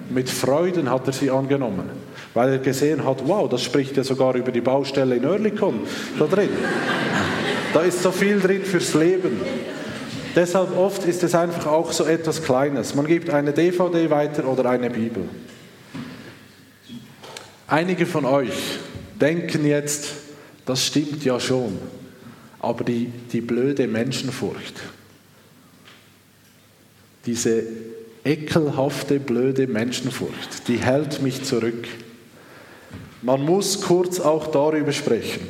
[0.09, 1.89] mit Freuden hat er sie angenommen,
[2.33, 5.81] weil er gesehen hat, wow, das spricht ja sogar über die Baustelle in Oerlikon
[6.19, 6.49] da drin.
[7.73, 9.41] Da ist so viel drin fürs Leben.
[10.35, 12.93] Deshalb oft ist es einfach auch so etwas Kleines.
[12.93, 15.23] Man gibt eine DVD weiter oder eine Bibel.
[17.67, 18.79] Einige von euch
[19.19, 20.13] denken jetzt,
[20.65, 21.79] das stimmt ja schon,
[22.65, 24.73] aber die, die blöde Menschenfurcht,
[27.27, 27.63] diese
[28.23, 31.87] ekelhafte, blöde Menschenfurcht, die hält mich zurück.
[33.21, 35.41] Man muss kurz auch darüber sprechen.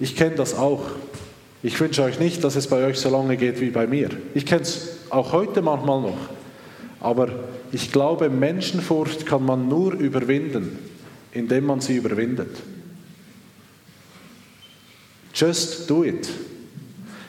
[0.00, 0.86] Ich kenne das auch.
[1.62, 4.10] Ich wünsche euch nicht, dass es bei euch so lange geht wie bei mir.
[4.34, 6.18] Ich kenne es auch heute manchmal noch.
[6.98, 7.28] Aber
[7.70, 10.80] ich glaube, Menschenfurcht kann man nur überwinden,
[11.30, 12.73] indem man sie überwindet.
[15.34, 16.28] Just do it.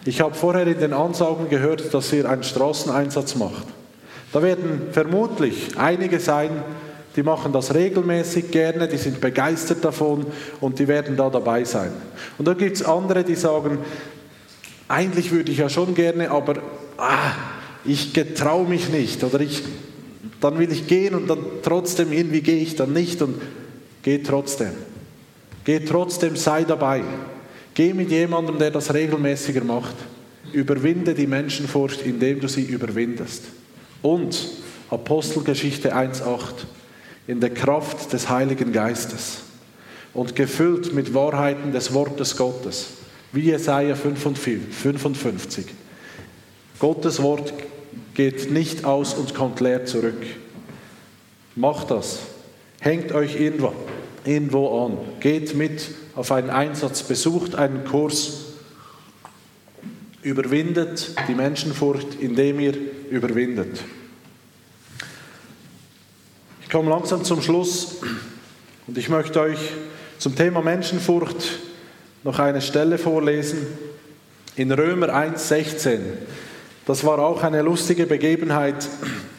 [0.06, 3.66] Ich habe vorher in den Ansagen gehört, dass ihr einen Straßeneinsatz macht.
[4.32, 6.52] Da werden vermutlich einige sein,
[7.16, 10.26] die machen das regelmäßig gerne, die sind begeistert davon
[10.62, 11.92] und die werden da dabei sein.
[12.38, 13.80] Und dann gibt es andere, die sagen,
[14.88, 16.56] eigentlich würde ich ja schon gerne, aber
[16.98, 17.32] ah,
[17.86, 19.64] ich getraue mich nicht oder ich,
[20.42, 23.42] dann will ich gehen und dann trotzdem irgendwie gehe ich dann nicht und
[24.04, 24.74] geh trotzdem.
[25.64, 27.02] Geh trotzdem, sei dabei.
[27.76, 29.96] Geh mit jemandem, der das regelmäßiger macht.
[30.54, 33.44] Überwinde die Menschenfurcht, indem du sie überwindest.
[34.02, 34.48] Und
[34.90, 36.40] Apostelgeschichte 1.8
[37.28, 39.40] in der Kraft des Heiligen Geistes
[40.14, 42.92] und gefüllt mit Wahrheiten des Wortes Gottes
[43.34, 45.66] wie Jesaja 55.
[46.80, 47.54] Gottes Wort
[48.14, 50.26] geht nicht aus und kommt leer zurück.
[51.56, 52.20] Macht das.
[52.80, 53.74] Hängt euch irgendwo,
[54.24, 54.98] irgendwo an.
[55.20, 58.46] Geht mit auf einen Einsatz, besucht einen Kurs.
[60.22, 62.74] Überwindet die Menschenfurcht, indem ihr
[63.10, 63.82] überwindet.
[66.64, 67.98] Ich komme langsam zum Schluss
[68.88, 69.60] und ich möchte euch
[70.18, 71.60] zum Thema Menschenfurcht
[72.24, 73.68] noch eine Stelle vorlesen
[74.56, 76.00] in Römer 1,16.
[76.88, 78.88] Das war auch eine lustige Begebenheit,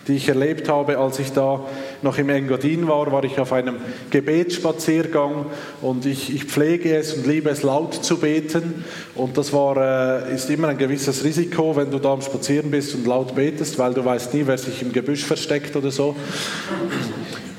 [0.06, 1.66] die ich erlebt habe, als ich da
[2.06, 3.76] noch im Engadin war, war ich auf einem
[4.10, 5.46] Gebetsspaziergang
[5.82, 8.84] und ich, ich pflege es und liebe es laut zu beten.
[9.14, 12.94] Und das war, äh, ist immer ein gewisses Risiko, wenn du da am Spazieren bist
[12.94, 16.14] und laut betest, weil du weißt nie, wer sich im Gebüsch versteckt oder so.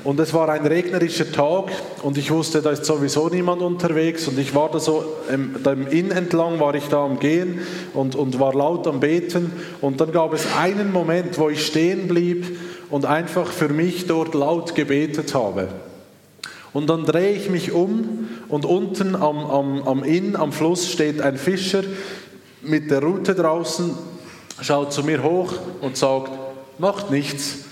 [0.02, 1.64] Und es war ein regnerischer Tag
[2.02, 4.26] und ich wusste, da ist sowieso niemand unterwegs.
[4.28, 7.60] Und ich war da so, im, im Inn entlang war ich da am Gehen
[7.92, 9.52] und, und war laut am Beten.
[9.82, 12.46] Und dann gab es einen Moment, wo ich stehen blieb
[12.90, 15.68] und einfach für mich dort laut gebetet habe.
[16.72, 21.20] Und dann drehe ich mich um und unten am, am, am Inn, am Fluss steht
[21.20, 21.82] ein Fischer
[22.62, 23.94] mit der Rute draußen,
[24.60, 26.30] schaut zu mir hoch und sagt,
[26.78, 27.58] macht nichts.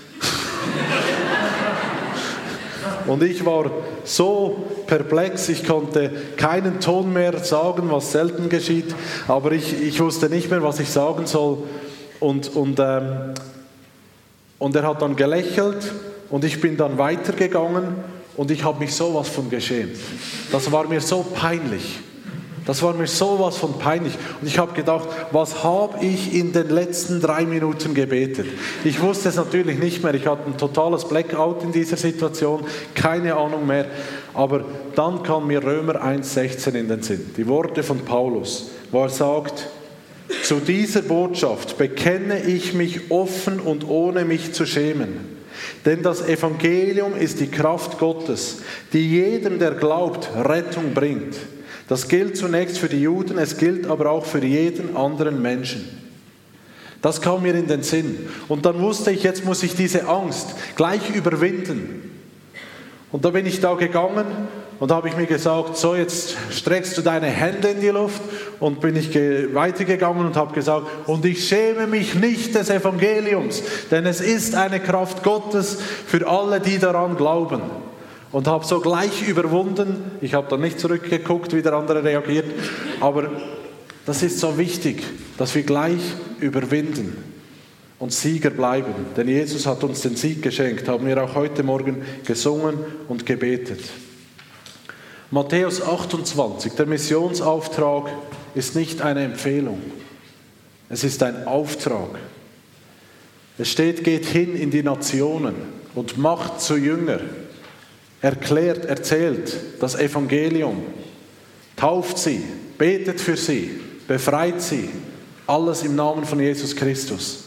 [3.05, 3.71] Und ich war
[4.03, 8.93] so perplex, ich konnte keinen Ton mehr sagen, was selten geschieht,
[9.29, 11.59] aber ich, ich wusste nicht mehr, was ich sagen soll.
[12.19, 13.33] Und, und, ähm,
[14.59, 15.93] und er hat dann gelächelt
[16.29, 17.95] und ich bin dann weitergegangen
[18.35, 19.97] und ich habe mich sowas von geschämt.
[20.51, 21.99] Das war mir so peinlich.
[22.67, 24.13] Das war mir sowas von peinlich.
[24.41, 28.45] Und ich habe gedacht, was habe ich in den letzten drei Minuten gebetet?
[28.83, 30.13] Ich wusste es natürlich nicht mehr.
[30.13, 33.85] Ich hatte ein totales Blackout in dieser Situation, keine Ahnung mehr.
[34.33, 34.65] Aber
[34.95, 37.31] dann kam mir Römer 1,16 in den Sinn.
[37.37, 39.69] Die Worte von Paulus, wo er sagt,
[40.43, 45.37] zu dieser Botschaft bekenne ich mich offen und ohne mich zu schämen.
[45.85, 48.59] Denn das Evangelium ist die Kraft Gottes,
[48.93, 51.35] die jedem, der glaubt, Rettung bringt.
[51.87, 55.87] Das gilt zunächst für die Juden, es gilt aber auch für jeden anderen Menschen.
[57.01, 58.27] Das kam mir in den Sinn.
[58.47, 62.11] Und dann wusste ich, jetzt muss ich diese Angst gleich überwinden.
[63.11, 64.25] Und da bin ich da gegangen
[64.79, 68.21] und habe ich mir gesagt, so jetzt streckst du deine Hände in die Luft
[68.59, 74.05] und bin ich weitergegangen und habe gesagt, und ich schäme mich nicht des Evangeliums, denn
[74.05, 77.61] es ist eine Kraft Gottes für alle, die daran glauben
[78.31, 80.11] und habe so gleich überwunden.
[80.21, 82.45] Ich habe dann nicht zurückgeguckt, wie der andere reagiert,
[82.99, 83.31] aber
[84.05, 85.03] das ist so wichtig,
[85.37, 86.01] dass wir gleich
[86.39, 87.17] überwinden
[87.99, 88.93] und Sieger bleiben.
[89.15, 92.75] Denn Jesus hat uns den Sieg geschenkt, haben wir auch heute Morgen gesungen
[93.07, 93.79] und gebetet.
[95.29, 98.09] Matthäus 28, der Missionsauftrag
[98.55, 99.81] ist nicht eine Empfehlung,
[100.89, 102.11] es ist ein Auftrag.
[103.57, 105.55] Es steht, geht hin in die Nationen
[105.95, 107.19] und macht zu Jünger.
[108.21, 110.83] Erklärt, erzählt das Evangelium,
[111.75, 112.41] tauft sie,
[112.77, 114.87] betet für sie, befreit sie,
[115.45, 117.45] alles im Namen von Jesus Christus.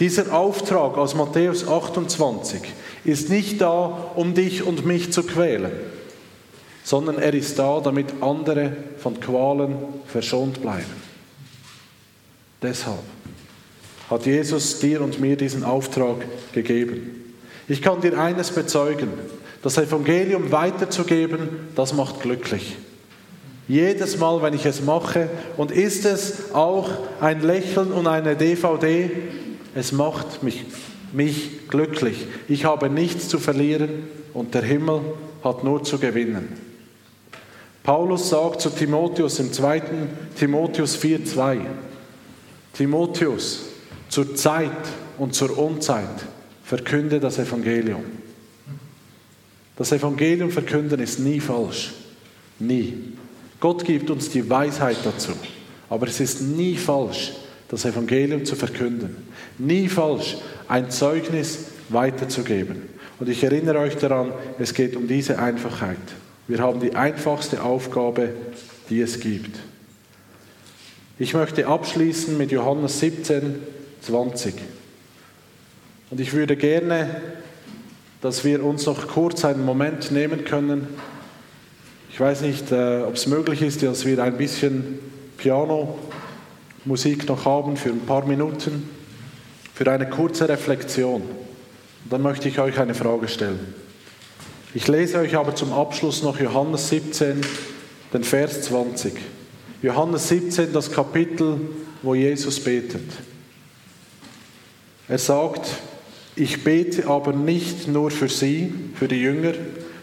[0.00, 2.62] Dieser Auftrag aus Matthäus 28
[3.04, 5.72] ist nicht da, um dich und mich zu quälen,
[6.86, 9.74] sondern er ist da, damit andere von Qualen
[10.06, 10.84] verschont bleiben.
[12.62, 13.02] Deshalb
[14.08, 16.18] hat Jesus dir und mir diesen Auftrag
[16.52, 17.34] gegeben.
[17.66, 19.08] Ich kann dir eines bezeugen,
[19.64, 22.76] das Evangelium weiterzugeben, das macht glücklich.
[23.66, 26.88] Jedes Mal, wenn ich es mache, und ist es auch
[27.20, 29.10] ein Lächeln und eine DVD,
[29.74, 30.64] es macht mich,
[31.12, 32.28] mich glücklich.
[32.46, 35.00] Ich habe nichts zu verlieren und der Himmel
[35.42, 36.65] hat nur zu gewinnen.
[37.86, 39.82] Paulus sagt zu Timotheus im 2.
[40.36, 41.60] Timotheus 4,2:
[42.72, 43.60] Timotheus,
[44.08, 44.72] zur Zeit
[45.18, 46.26] und zur Unzeit
[46.64, 48.02] verkünde das Evangelium.
[49.76, 51.92] Das Evangelium verkünden ist nie falsch.
[52.58, 53.12] Nie.
[53.60, 55.32] Gott gibt uns die Weisheit dazu.
[55.88, 57.34] Aber es ist nie falsch,
[57.68, 59.28] das Evangelium zu verkünden.
[59.58, 62.82] Nie falsch, ein Zeugnis weiterzugeben.
[63.20, 65.98] Und ich erinnere euch daran, es geht um diese Einfachheit.
[66.48, 68.30] Wir haben die einfachste Aufgabe,
[68.88, 69.58] die es gibt.
[71.18, 73.56] Ich möchte abschließen mit Johannes 17,
[74.02, 74.54] 20.
[76.10, 77.20] Und ich würde gerne,
[78.20, 80.86] dass wir uns noch kurz einen Moment nehmen können.
[82.10, 85.00] Ich weiß nicht, äh, ob es möglich ist, dass wir ein bisschen
[85.38, 88.88] Piano-Musik noch haben für ein paar Minuten,
[89.74, 91.22] für eine kurze Reflexion.
[91.22, 93.85] Und dann möchte ich euch eine Frage stellen.
[94.76, 97.40] Ich lese euch aber zum Abschluss noch Johannes 17,
[98.12, 99.14] den Vers 20.
[99.80, 101.58] Johannes 17, das Kapitel,
[102.02, 103.00] wo Jesus betet.
[105.08, 105.66] Er sagt,
[106.34, 109.54] ich bete aber nicht nur für sie, für die Jünger,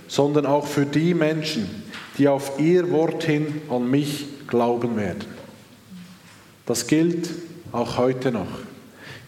[0.07, 1.83] sondern auch für die Menschen,
[2.17, 5.25] die auf ihr Wort hin an mich glauben werden.
[6.65, 7.29] Das gilt
[7.71, 8.47] auch heute noch.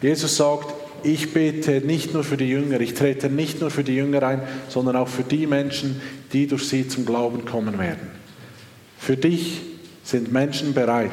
[0.02, 3.94] Jesus sagt, ich bete nicht nur für die Jünger, ich trete nicht nur für die
[3.94, 6.00] Jünger ein, sondern auch für die Menschen,
[6.32, 8.10] die durch sie zum Glauben kommen werden.
[8.98, 9.62] Für dich
[10.02, 11.10] sind Menschen bereit,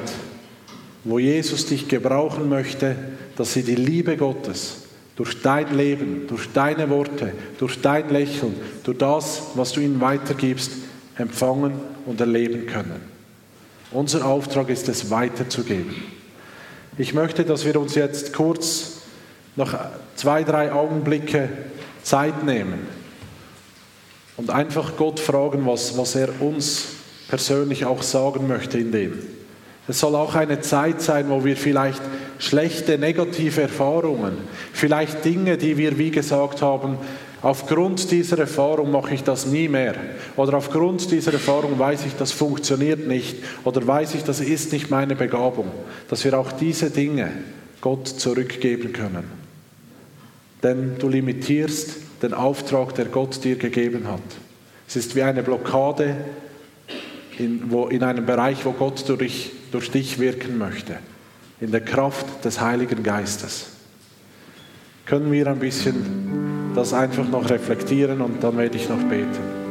[1.03, 2.95] wo Jesus dich gebrauchen möchte,
[3.35, 4.83] dass sie die Liebe Gottes
[5.15, 10.71] durch dein Leben, durch deine Worte, durch dein Lächeln, durch das, was du ihnen weitergibst,
[11.17, 11.73] empfangen
[12.05, 13.01] und erleben können.
[13.91, 15.93] Unser Auftrag ist es weiterzugeben.
[16.97, 18.92] Ich möchte, dass wir uns jetzt kurz
[19.55, 19.75] noch
[20.15, 21.49] zwei, drei Augenblicke
[22.01, 22.87] Zeit nehmen
[24.37, 26.87] und einfach Gott fragen, was, was er uns
[27.27, 29.19] persönlich auch sagen möchte in dem.
[29.87, 32.01] Es soll auch eine Zeit sein, wo wir vielleicht
[32.39, 34.37] schlechte, negative Erfahrungen,
[34.71, 36.97] vielleicht Dinge, die wir, wie gesagt haben,
[37.41, 39.95] aufgrund dieser Erfahrung mache ich das nie mehr.
[40.37, 43.35] Oder aufgrund dieser Erfahrung weiß ich, das funktioniert nicht.
[43.65, 45.69] Oder weiß ich, das ist nicht meine Begabung.
[46.09, 47.31] Dass wir auch diese Dinge
[47.81, 49.42] Gott zurückgeben können.
[50.63, 54.21] Denn du limitierst den Auftrag, der Gott dir gegeben hat.
[54.87, 56.15] Es ist wie eine Blockade
[57.37, 60.97] in, wo, in einem Bereich, wo Gott durch, durch dich wirken möchte.
[61.59, 63.67] In der Kraft des Heiligen Geistes.
[65.05, 69.63] Können wir ein bisschen das einfach noch reflektieren und dann werde ich noch beten.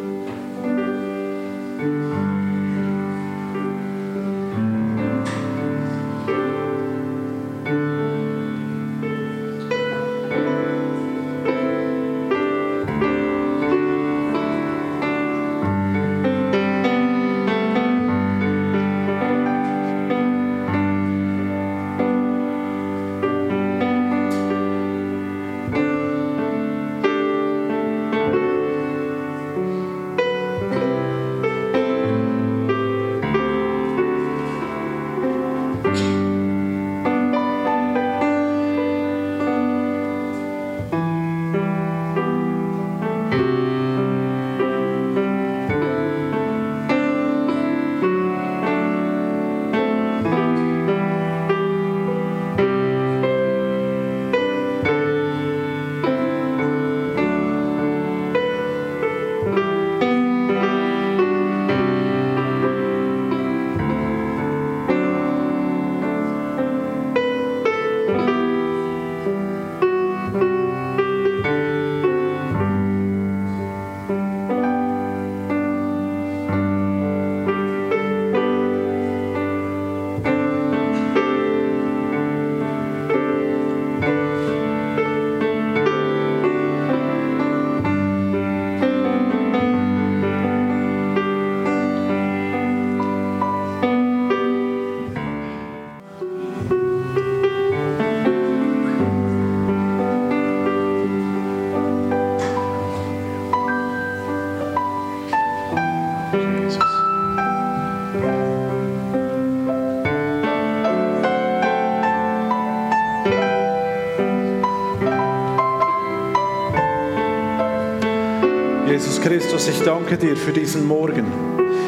[120.03, 121.25] Danke dir für diesen Morgen.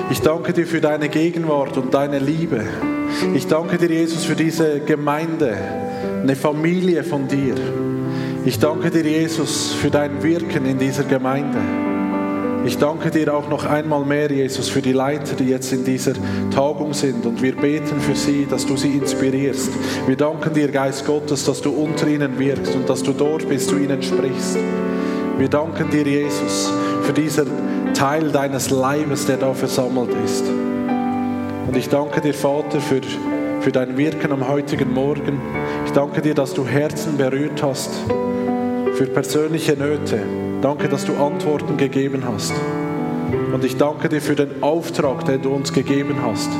[0.08, 2.60] Ich danke dir für deine Gegenwart und deine Liebe.
[3.34, 5.56] Ich danke dir, Jesus, für diese Gemeinde,
[6.22, 7.56] eine Familie von dir.
[8.44, 11.58] Ich danke dir, Jesus, für dein Wirken in dieser Gemeinde.
[12.64, 16.12] Ich danke dir auch noch einmal mehr, Jesus, für die Leiter, die jetzt in dieser
[16.54, 17.26] Tagung sind.
[17.26, 19.72] Und wir beten für sie, dass du sie inspirierst.
[20.06, 23.72] Wir danken dir, Geist Gottes, dass du unter ihnen wirkst und dass du dort bist,
[23.72, 24.58] du ihnen sprichst.
[25.36, 30.44] Wir danken dir, Jesus, für diesen Teil deines Leibes, der da versammelt ist.
[31.66, 33.00] Und ich danke dir, Vater, für,
[33.60, 35.40] für dein Wirken am heutigen Morgen.
[35.86, 37.90] Ich danke dir, dass du Herzen berührt hast
[38.94, 40.20] für persönliche Nöte.
[40.60, 42.52] Danke, dass du Antworten gegeben hast.
[43.52, 46.50] Und ich danke dir für den Auftrag, den du uns gegeben hast,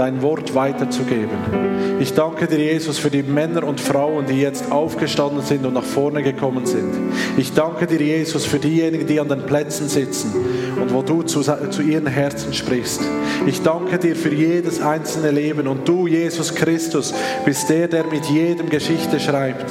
[0.00, 1.98] dein Wort weiterzugeben.
[2.00, 5.84] Ich danke dir, Jesus, für die Männer und Frauen, die jetzt aufgestanden sind und nach
[5.84, 6.90] vorne gekommen sind.
[7.36, 10.32] Ich danke dir, Jesus, für diejenigen, die an den Plätzen sitzen
[10.80, 13.02] und wo du zu, zu ihren Herzen sprichst.
[13.44, 17.12] Ich danke dir für jedes einzelne Leben und du, Jesus Christus,
[17.44, 19.70] bist der, der mit jedem Geschichte schreibt.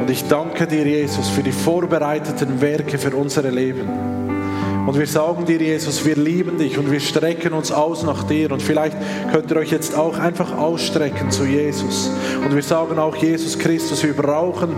[0.00, 4.21] Und ich danke dir, Jesus, für die vorbereiteten Werke für unsere Leben.
[4.86, 8.50] Und wir sagen dir, Jesus, wir lieben dich und wir strecken uns aus nach dir.
[8.50, 8.96] Und vielleicht
[9.30, 12.10] könnt ihr euch jetzt auch einfach ausstrecken zu Jesus.
[12.44, 14.70] Und wir sagen auch, Jesus Christus, wir brauchen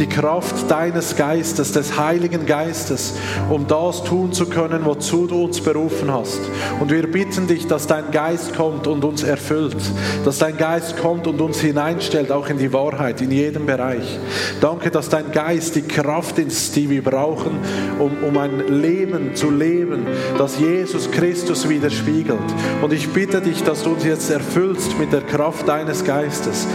[0.00, 3.14] die Kraft deines Geistes, des Heiligen Geistes,
[3.50, 6.40] um das tun zu können, wozu du uns berufen hast.
[6.80, 9.76] Und wir bitten dich, dass dein Geist kommt und uns erfüllt,
[10.24, 14.18] dass dein Geist kommt und uns hineinstellt, auch in die Wahrheit, in jedem Bereich.
[14.60, 17.58] Danke, dass dein Geist die Kraft ist, die wir brauchen,
[18.00, 20.06] um, um ein Leben zu leben,
[20.38, 22.40] das Jesus Christus widerspiegelt.
[22.80, 26.66] Und ich bitte dich, dass du uns jetzt erfüllst mit der Kraft deines Geistes,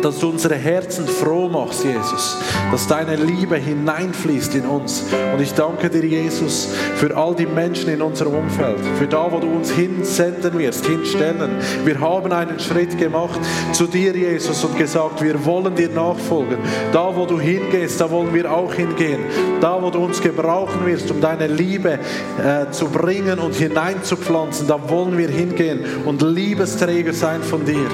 [0.00, 2.38] dass du unsere Herzen froh machst, Jesus,
[2.70, 5.04] dass deine Liebe hineinfließt in uns.
[5.32, 9.38] Und ich danke dir, Jesus, für all die Menschen in unserem Umfeld, für da, wo
[9.38, 11.50] du uns hinsenden wirst, hinstellen.
[11.84, 13.40] Wir haben einen Schritt gemacht
[13.72, 16.58] zu dir, Jesus, und gesagt, wir wollen dir nachfolgen.
[16.92, 19.20] Da, wo du hingehst, da wollen wir auch hingehen.
[19.60, 21.98] Da, wo du uns gebrauchen wirst, um deine Liebe
[22.42, 27.86] äh, zu bringen und hineinzupflanzen, da wollen wir hingehen und Liebesträger sein von dir.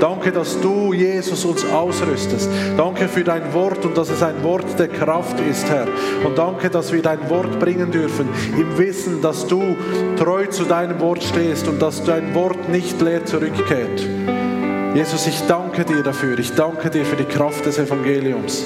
[0.00, 0.92] Danke, dass du,
[1.40, 2.48] Jesus, uns ausrüstest.
[2.76, 5.86] Danke für dein Wort und dass es ein Wort der Kraft ist, Herr.
[6.24, 9.76] Und danke, dass wir dein Wort bringen dürfen, im Wissen, dass du
[10.18, 14.06] treu zu deinem Wort stehst und dass dein Wort nicht leer zurückkehrt.
[14.94, 16.38] Jesus, ich danke dir dafür.
[16.38, 18.64] Ich danke dir für die Kraft des Evangeliums.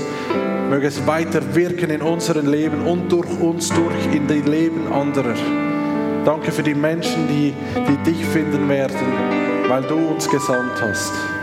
[0.71, 5.35] Möge es weiter wirken in unserem Leben und durch uns durch in die Leben anderer.
[6.25, 8.97] Danke für die Menschen, die, die dich finden werden,
[9.69, 11.34] weil du uns gesandt hast.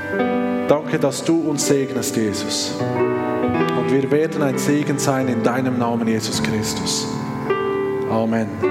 [0.71, 2.75] Danke, dass du uns segnest, Jesus.
[2.79, 7.09] Und wir werden ein Segen sein in deinem Namen, Jesus Christus.
[8.09, 8.70] Amen.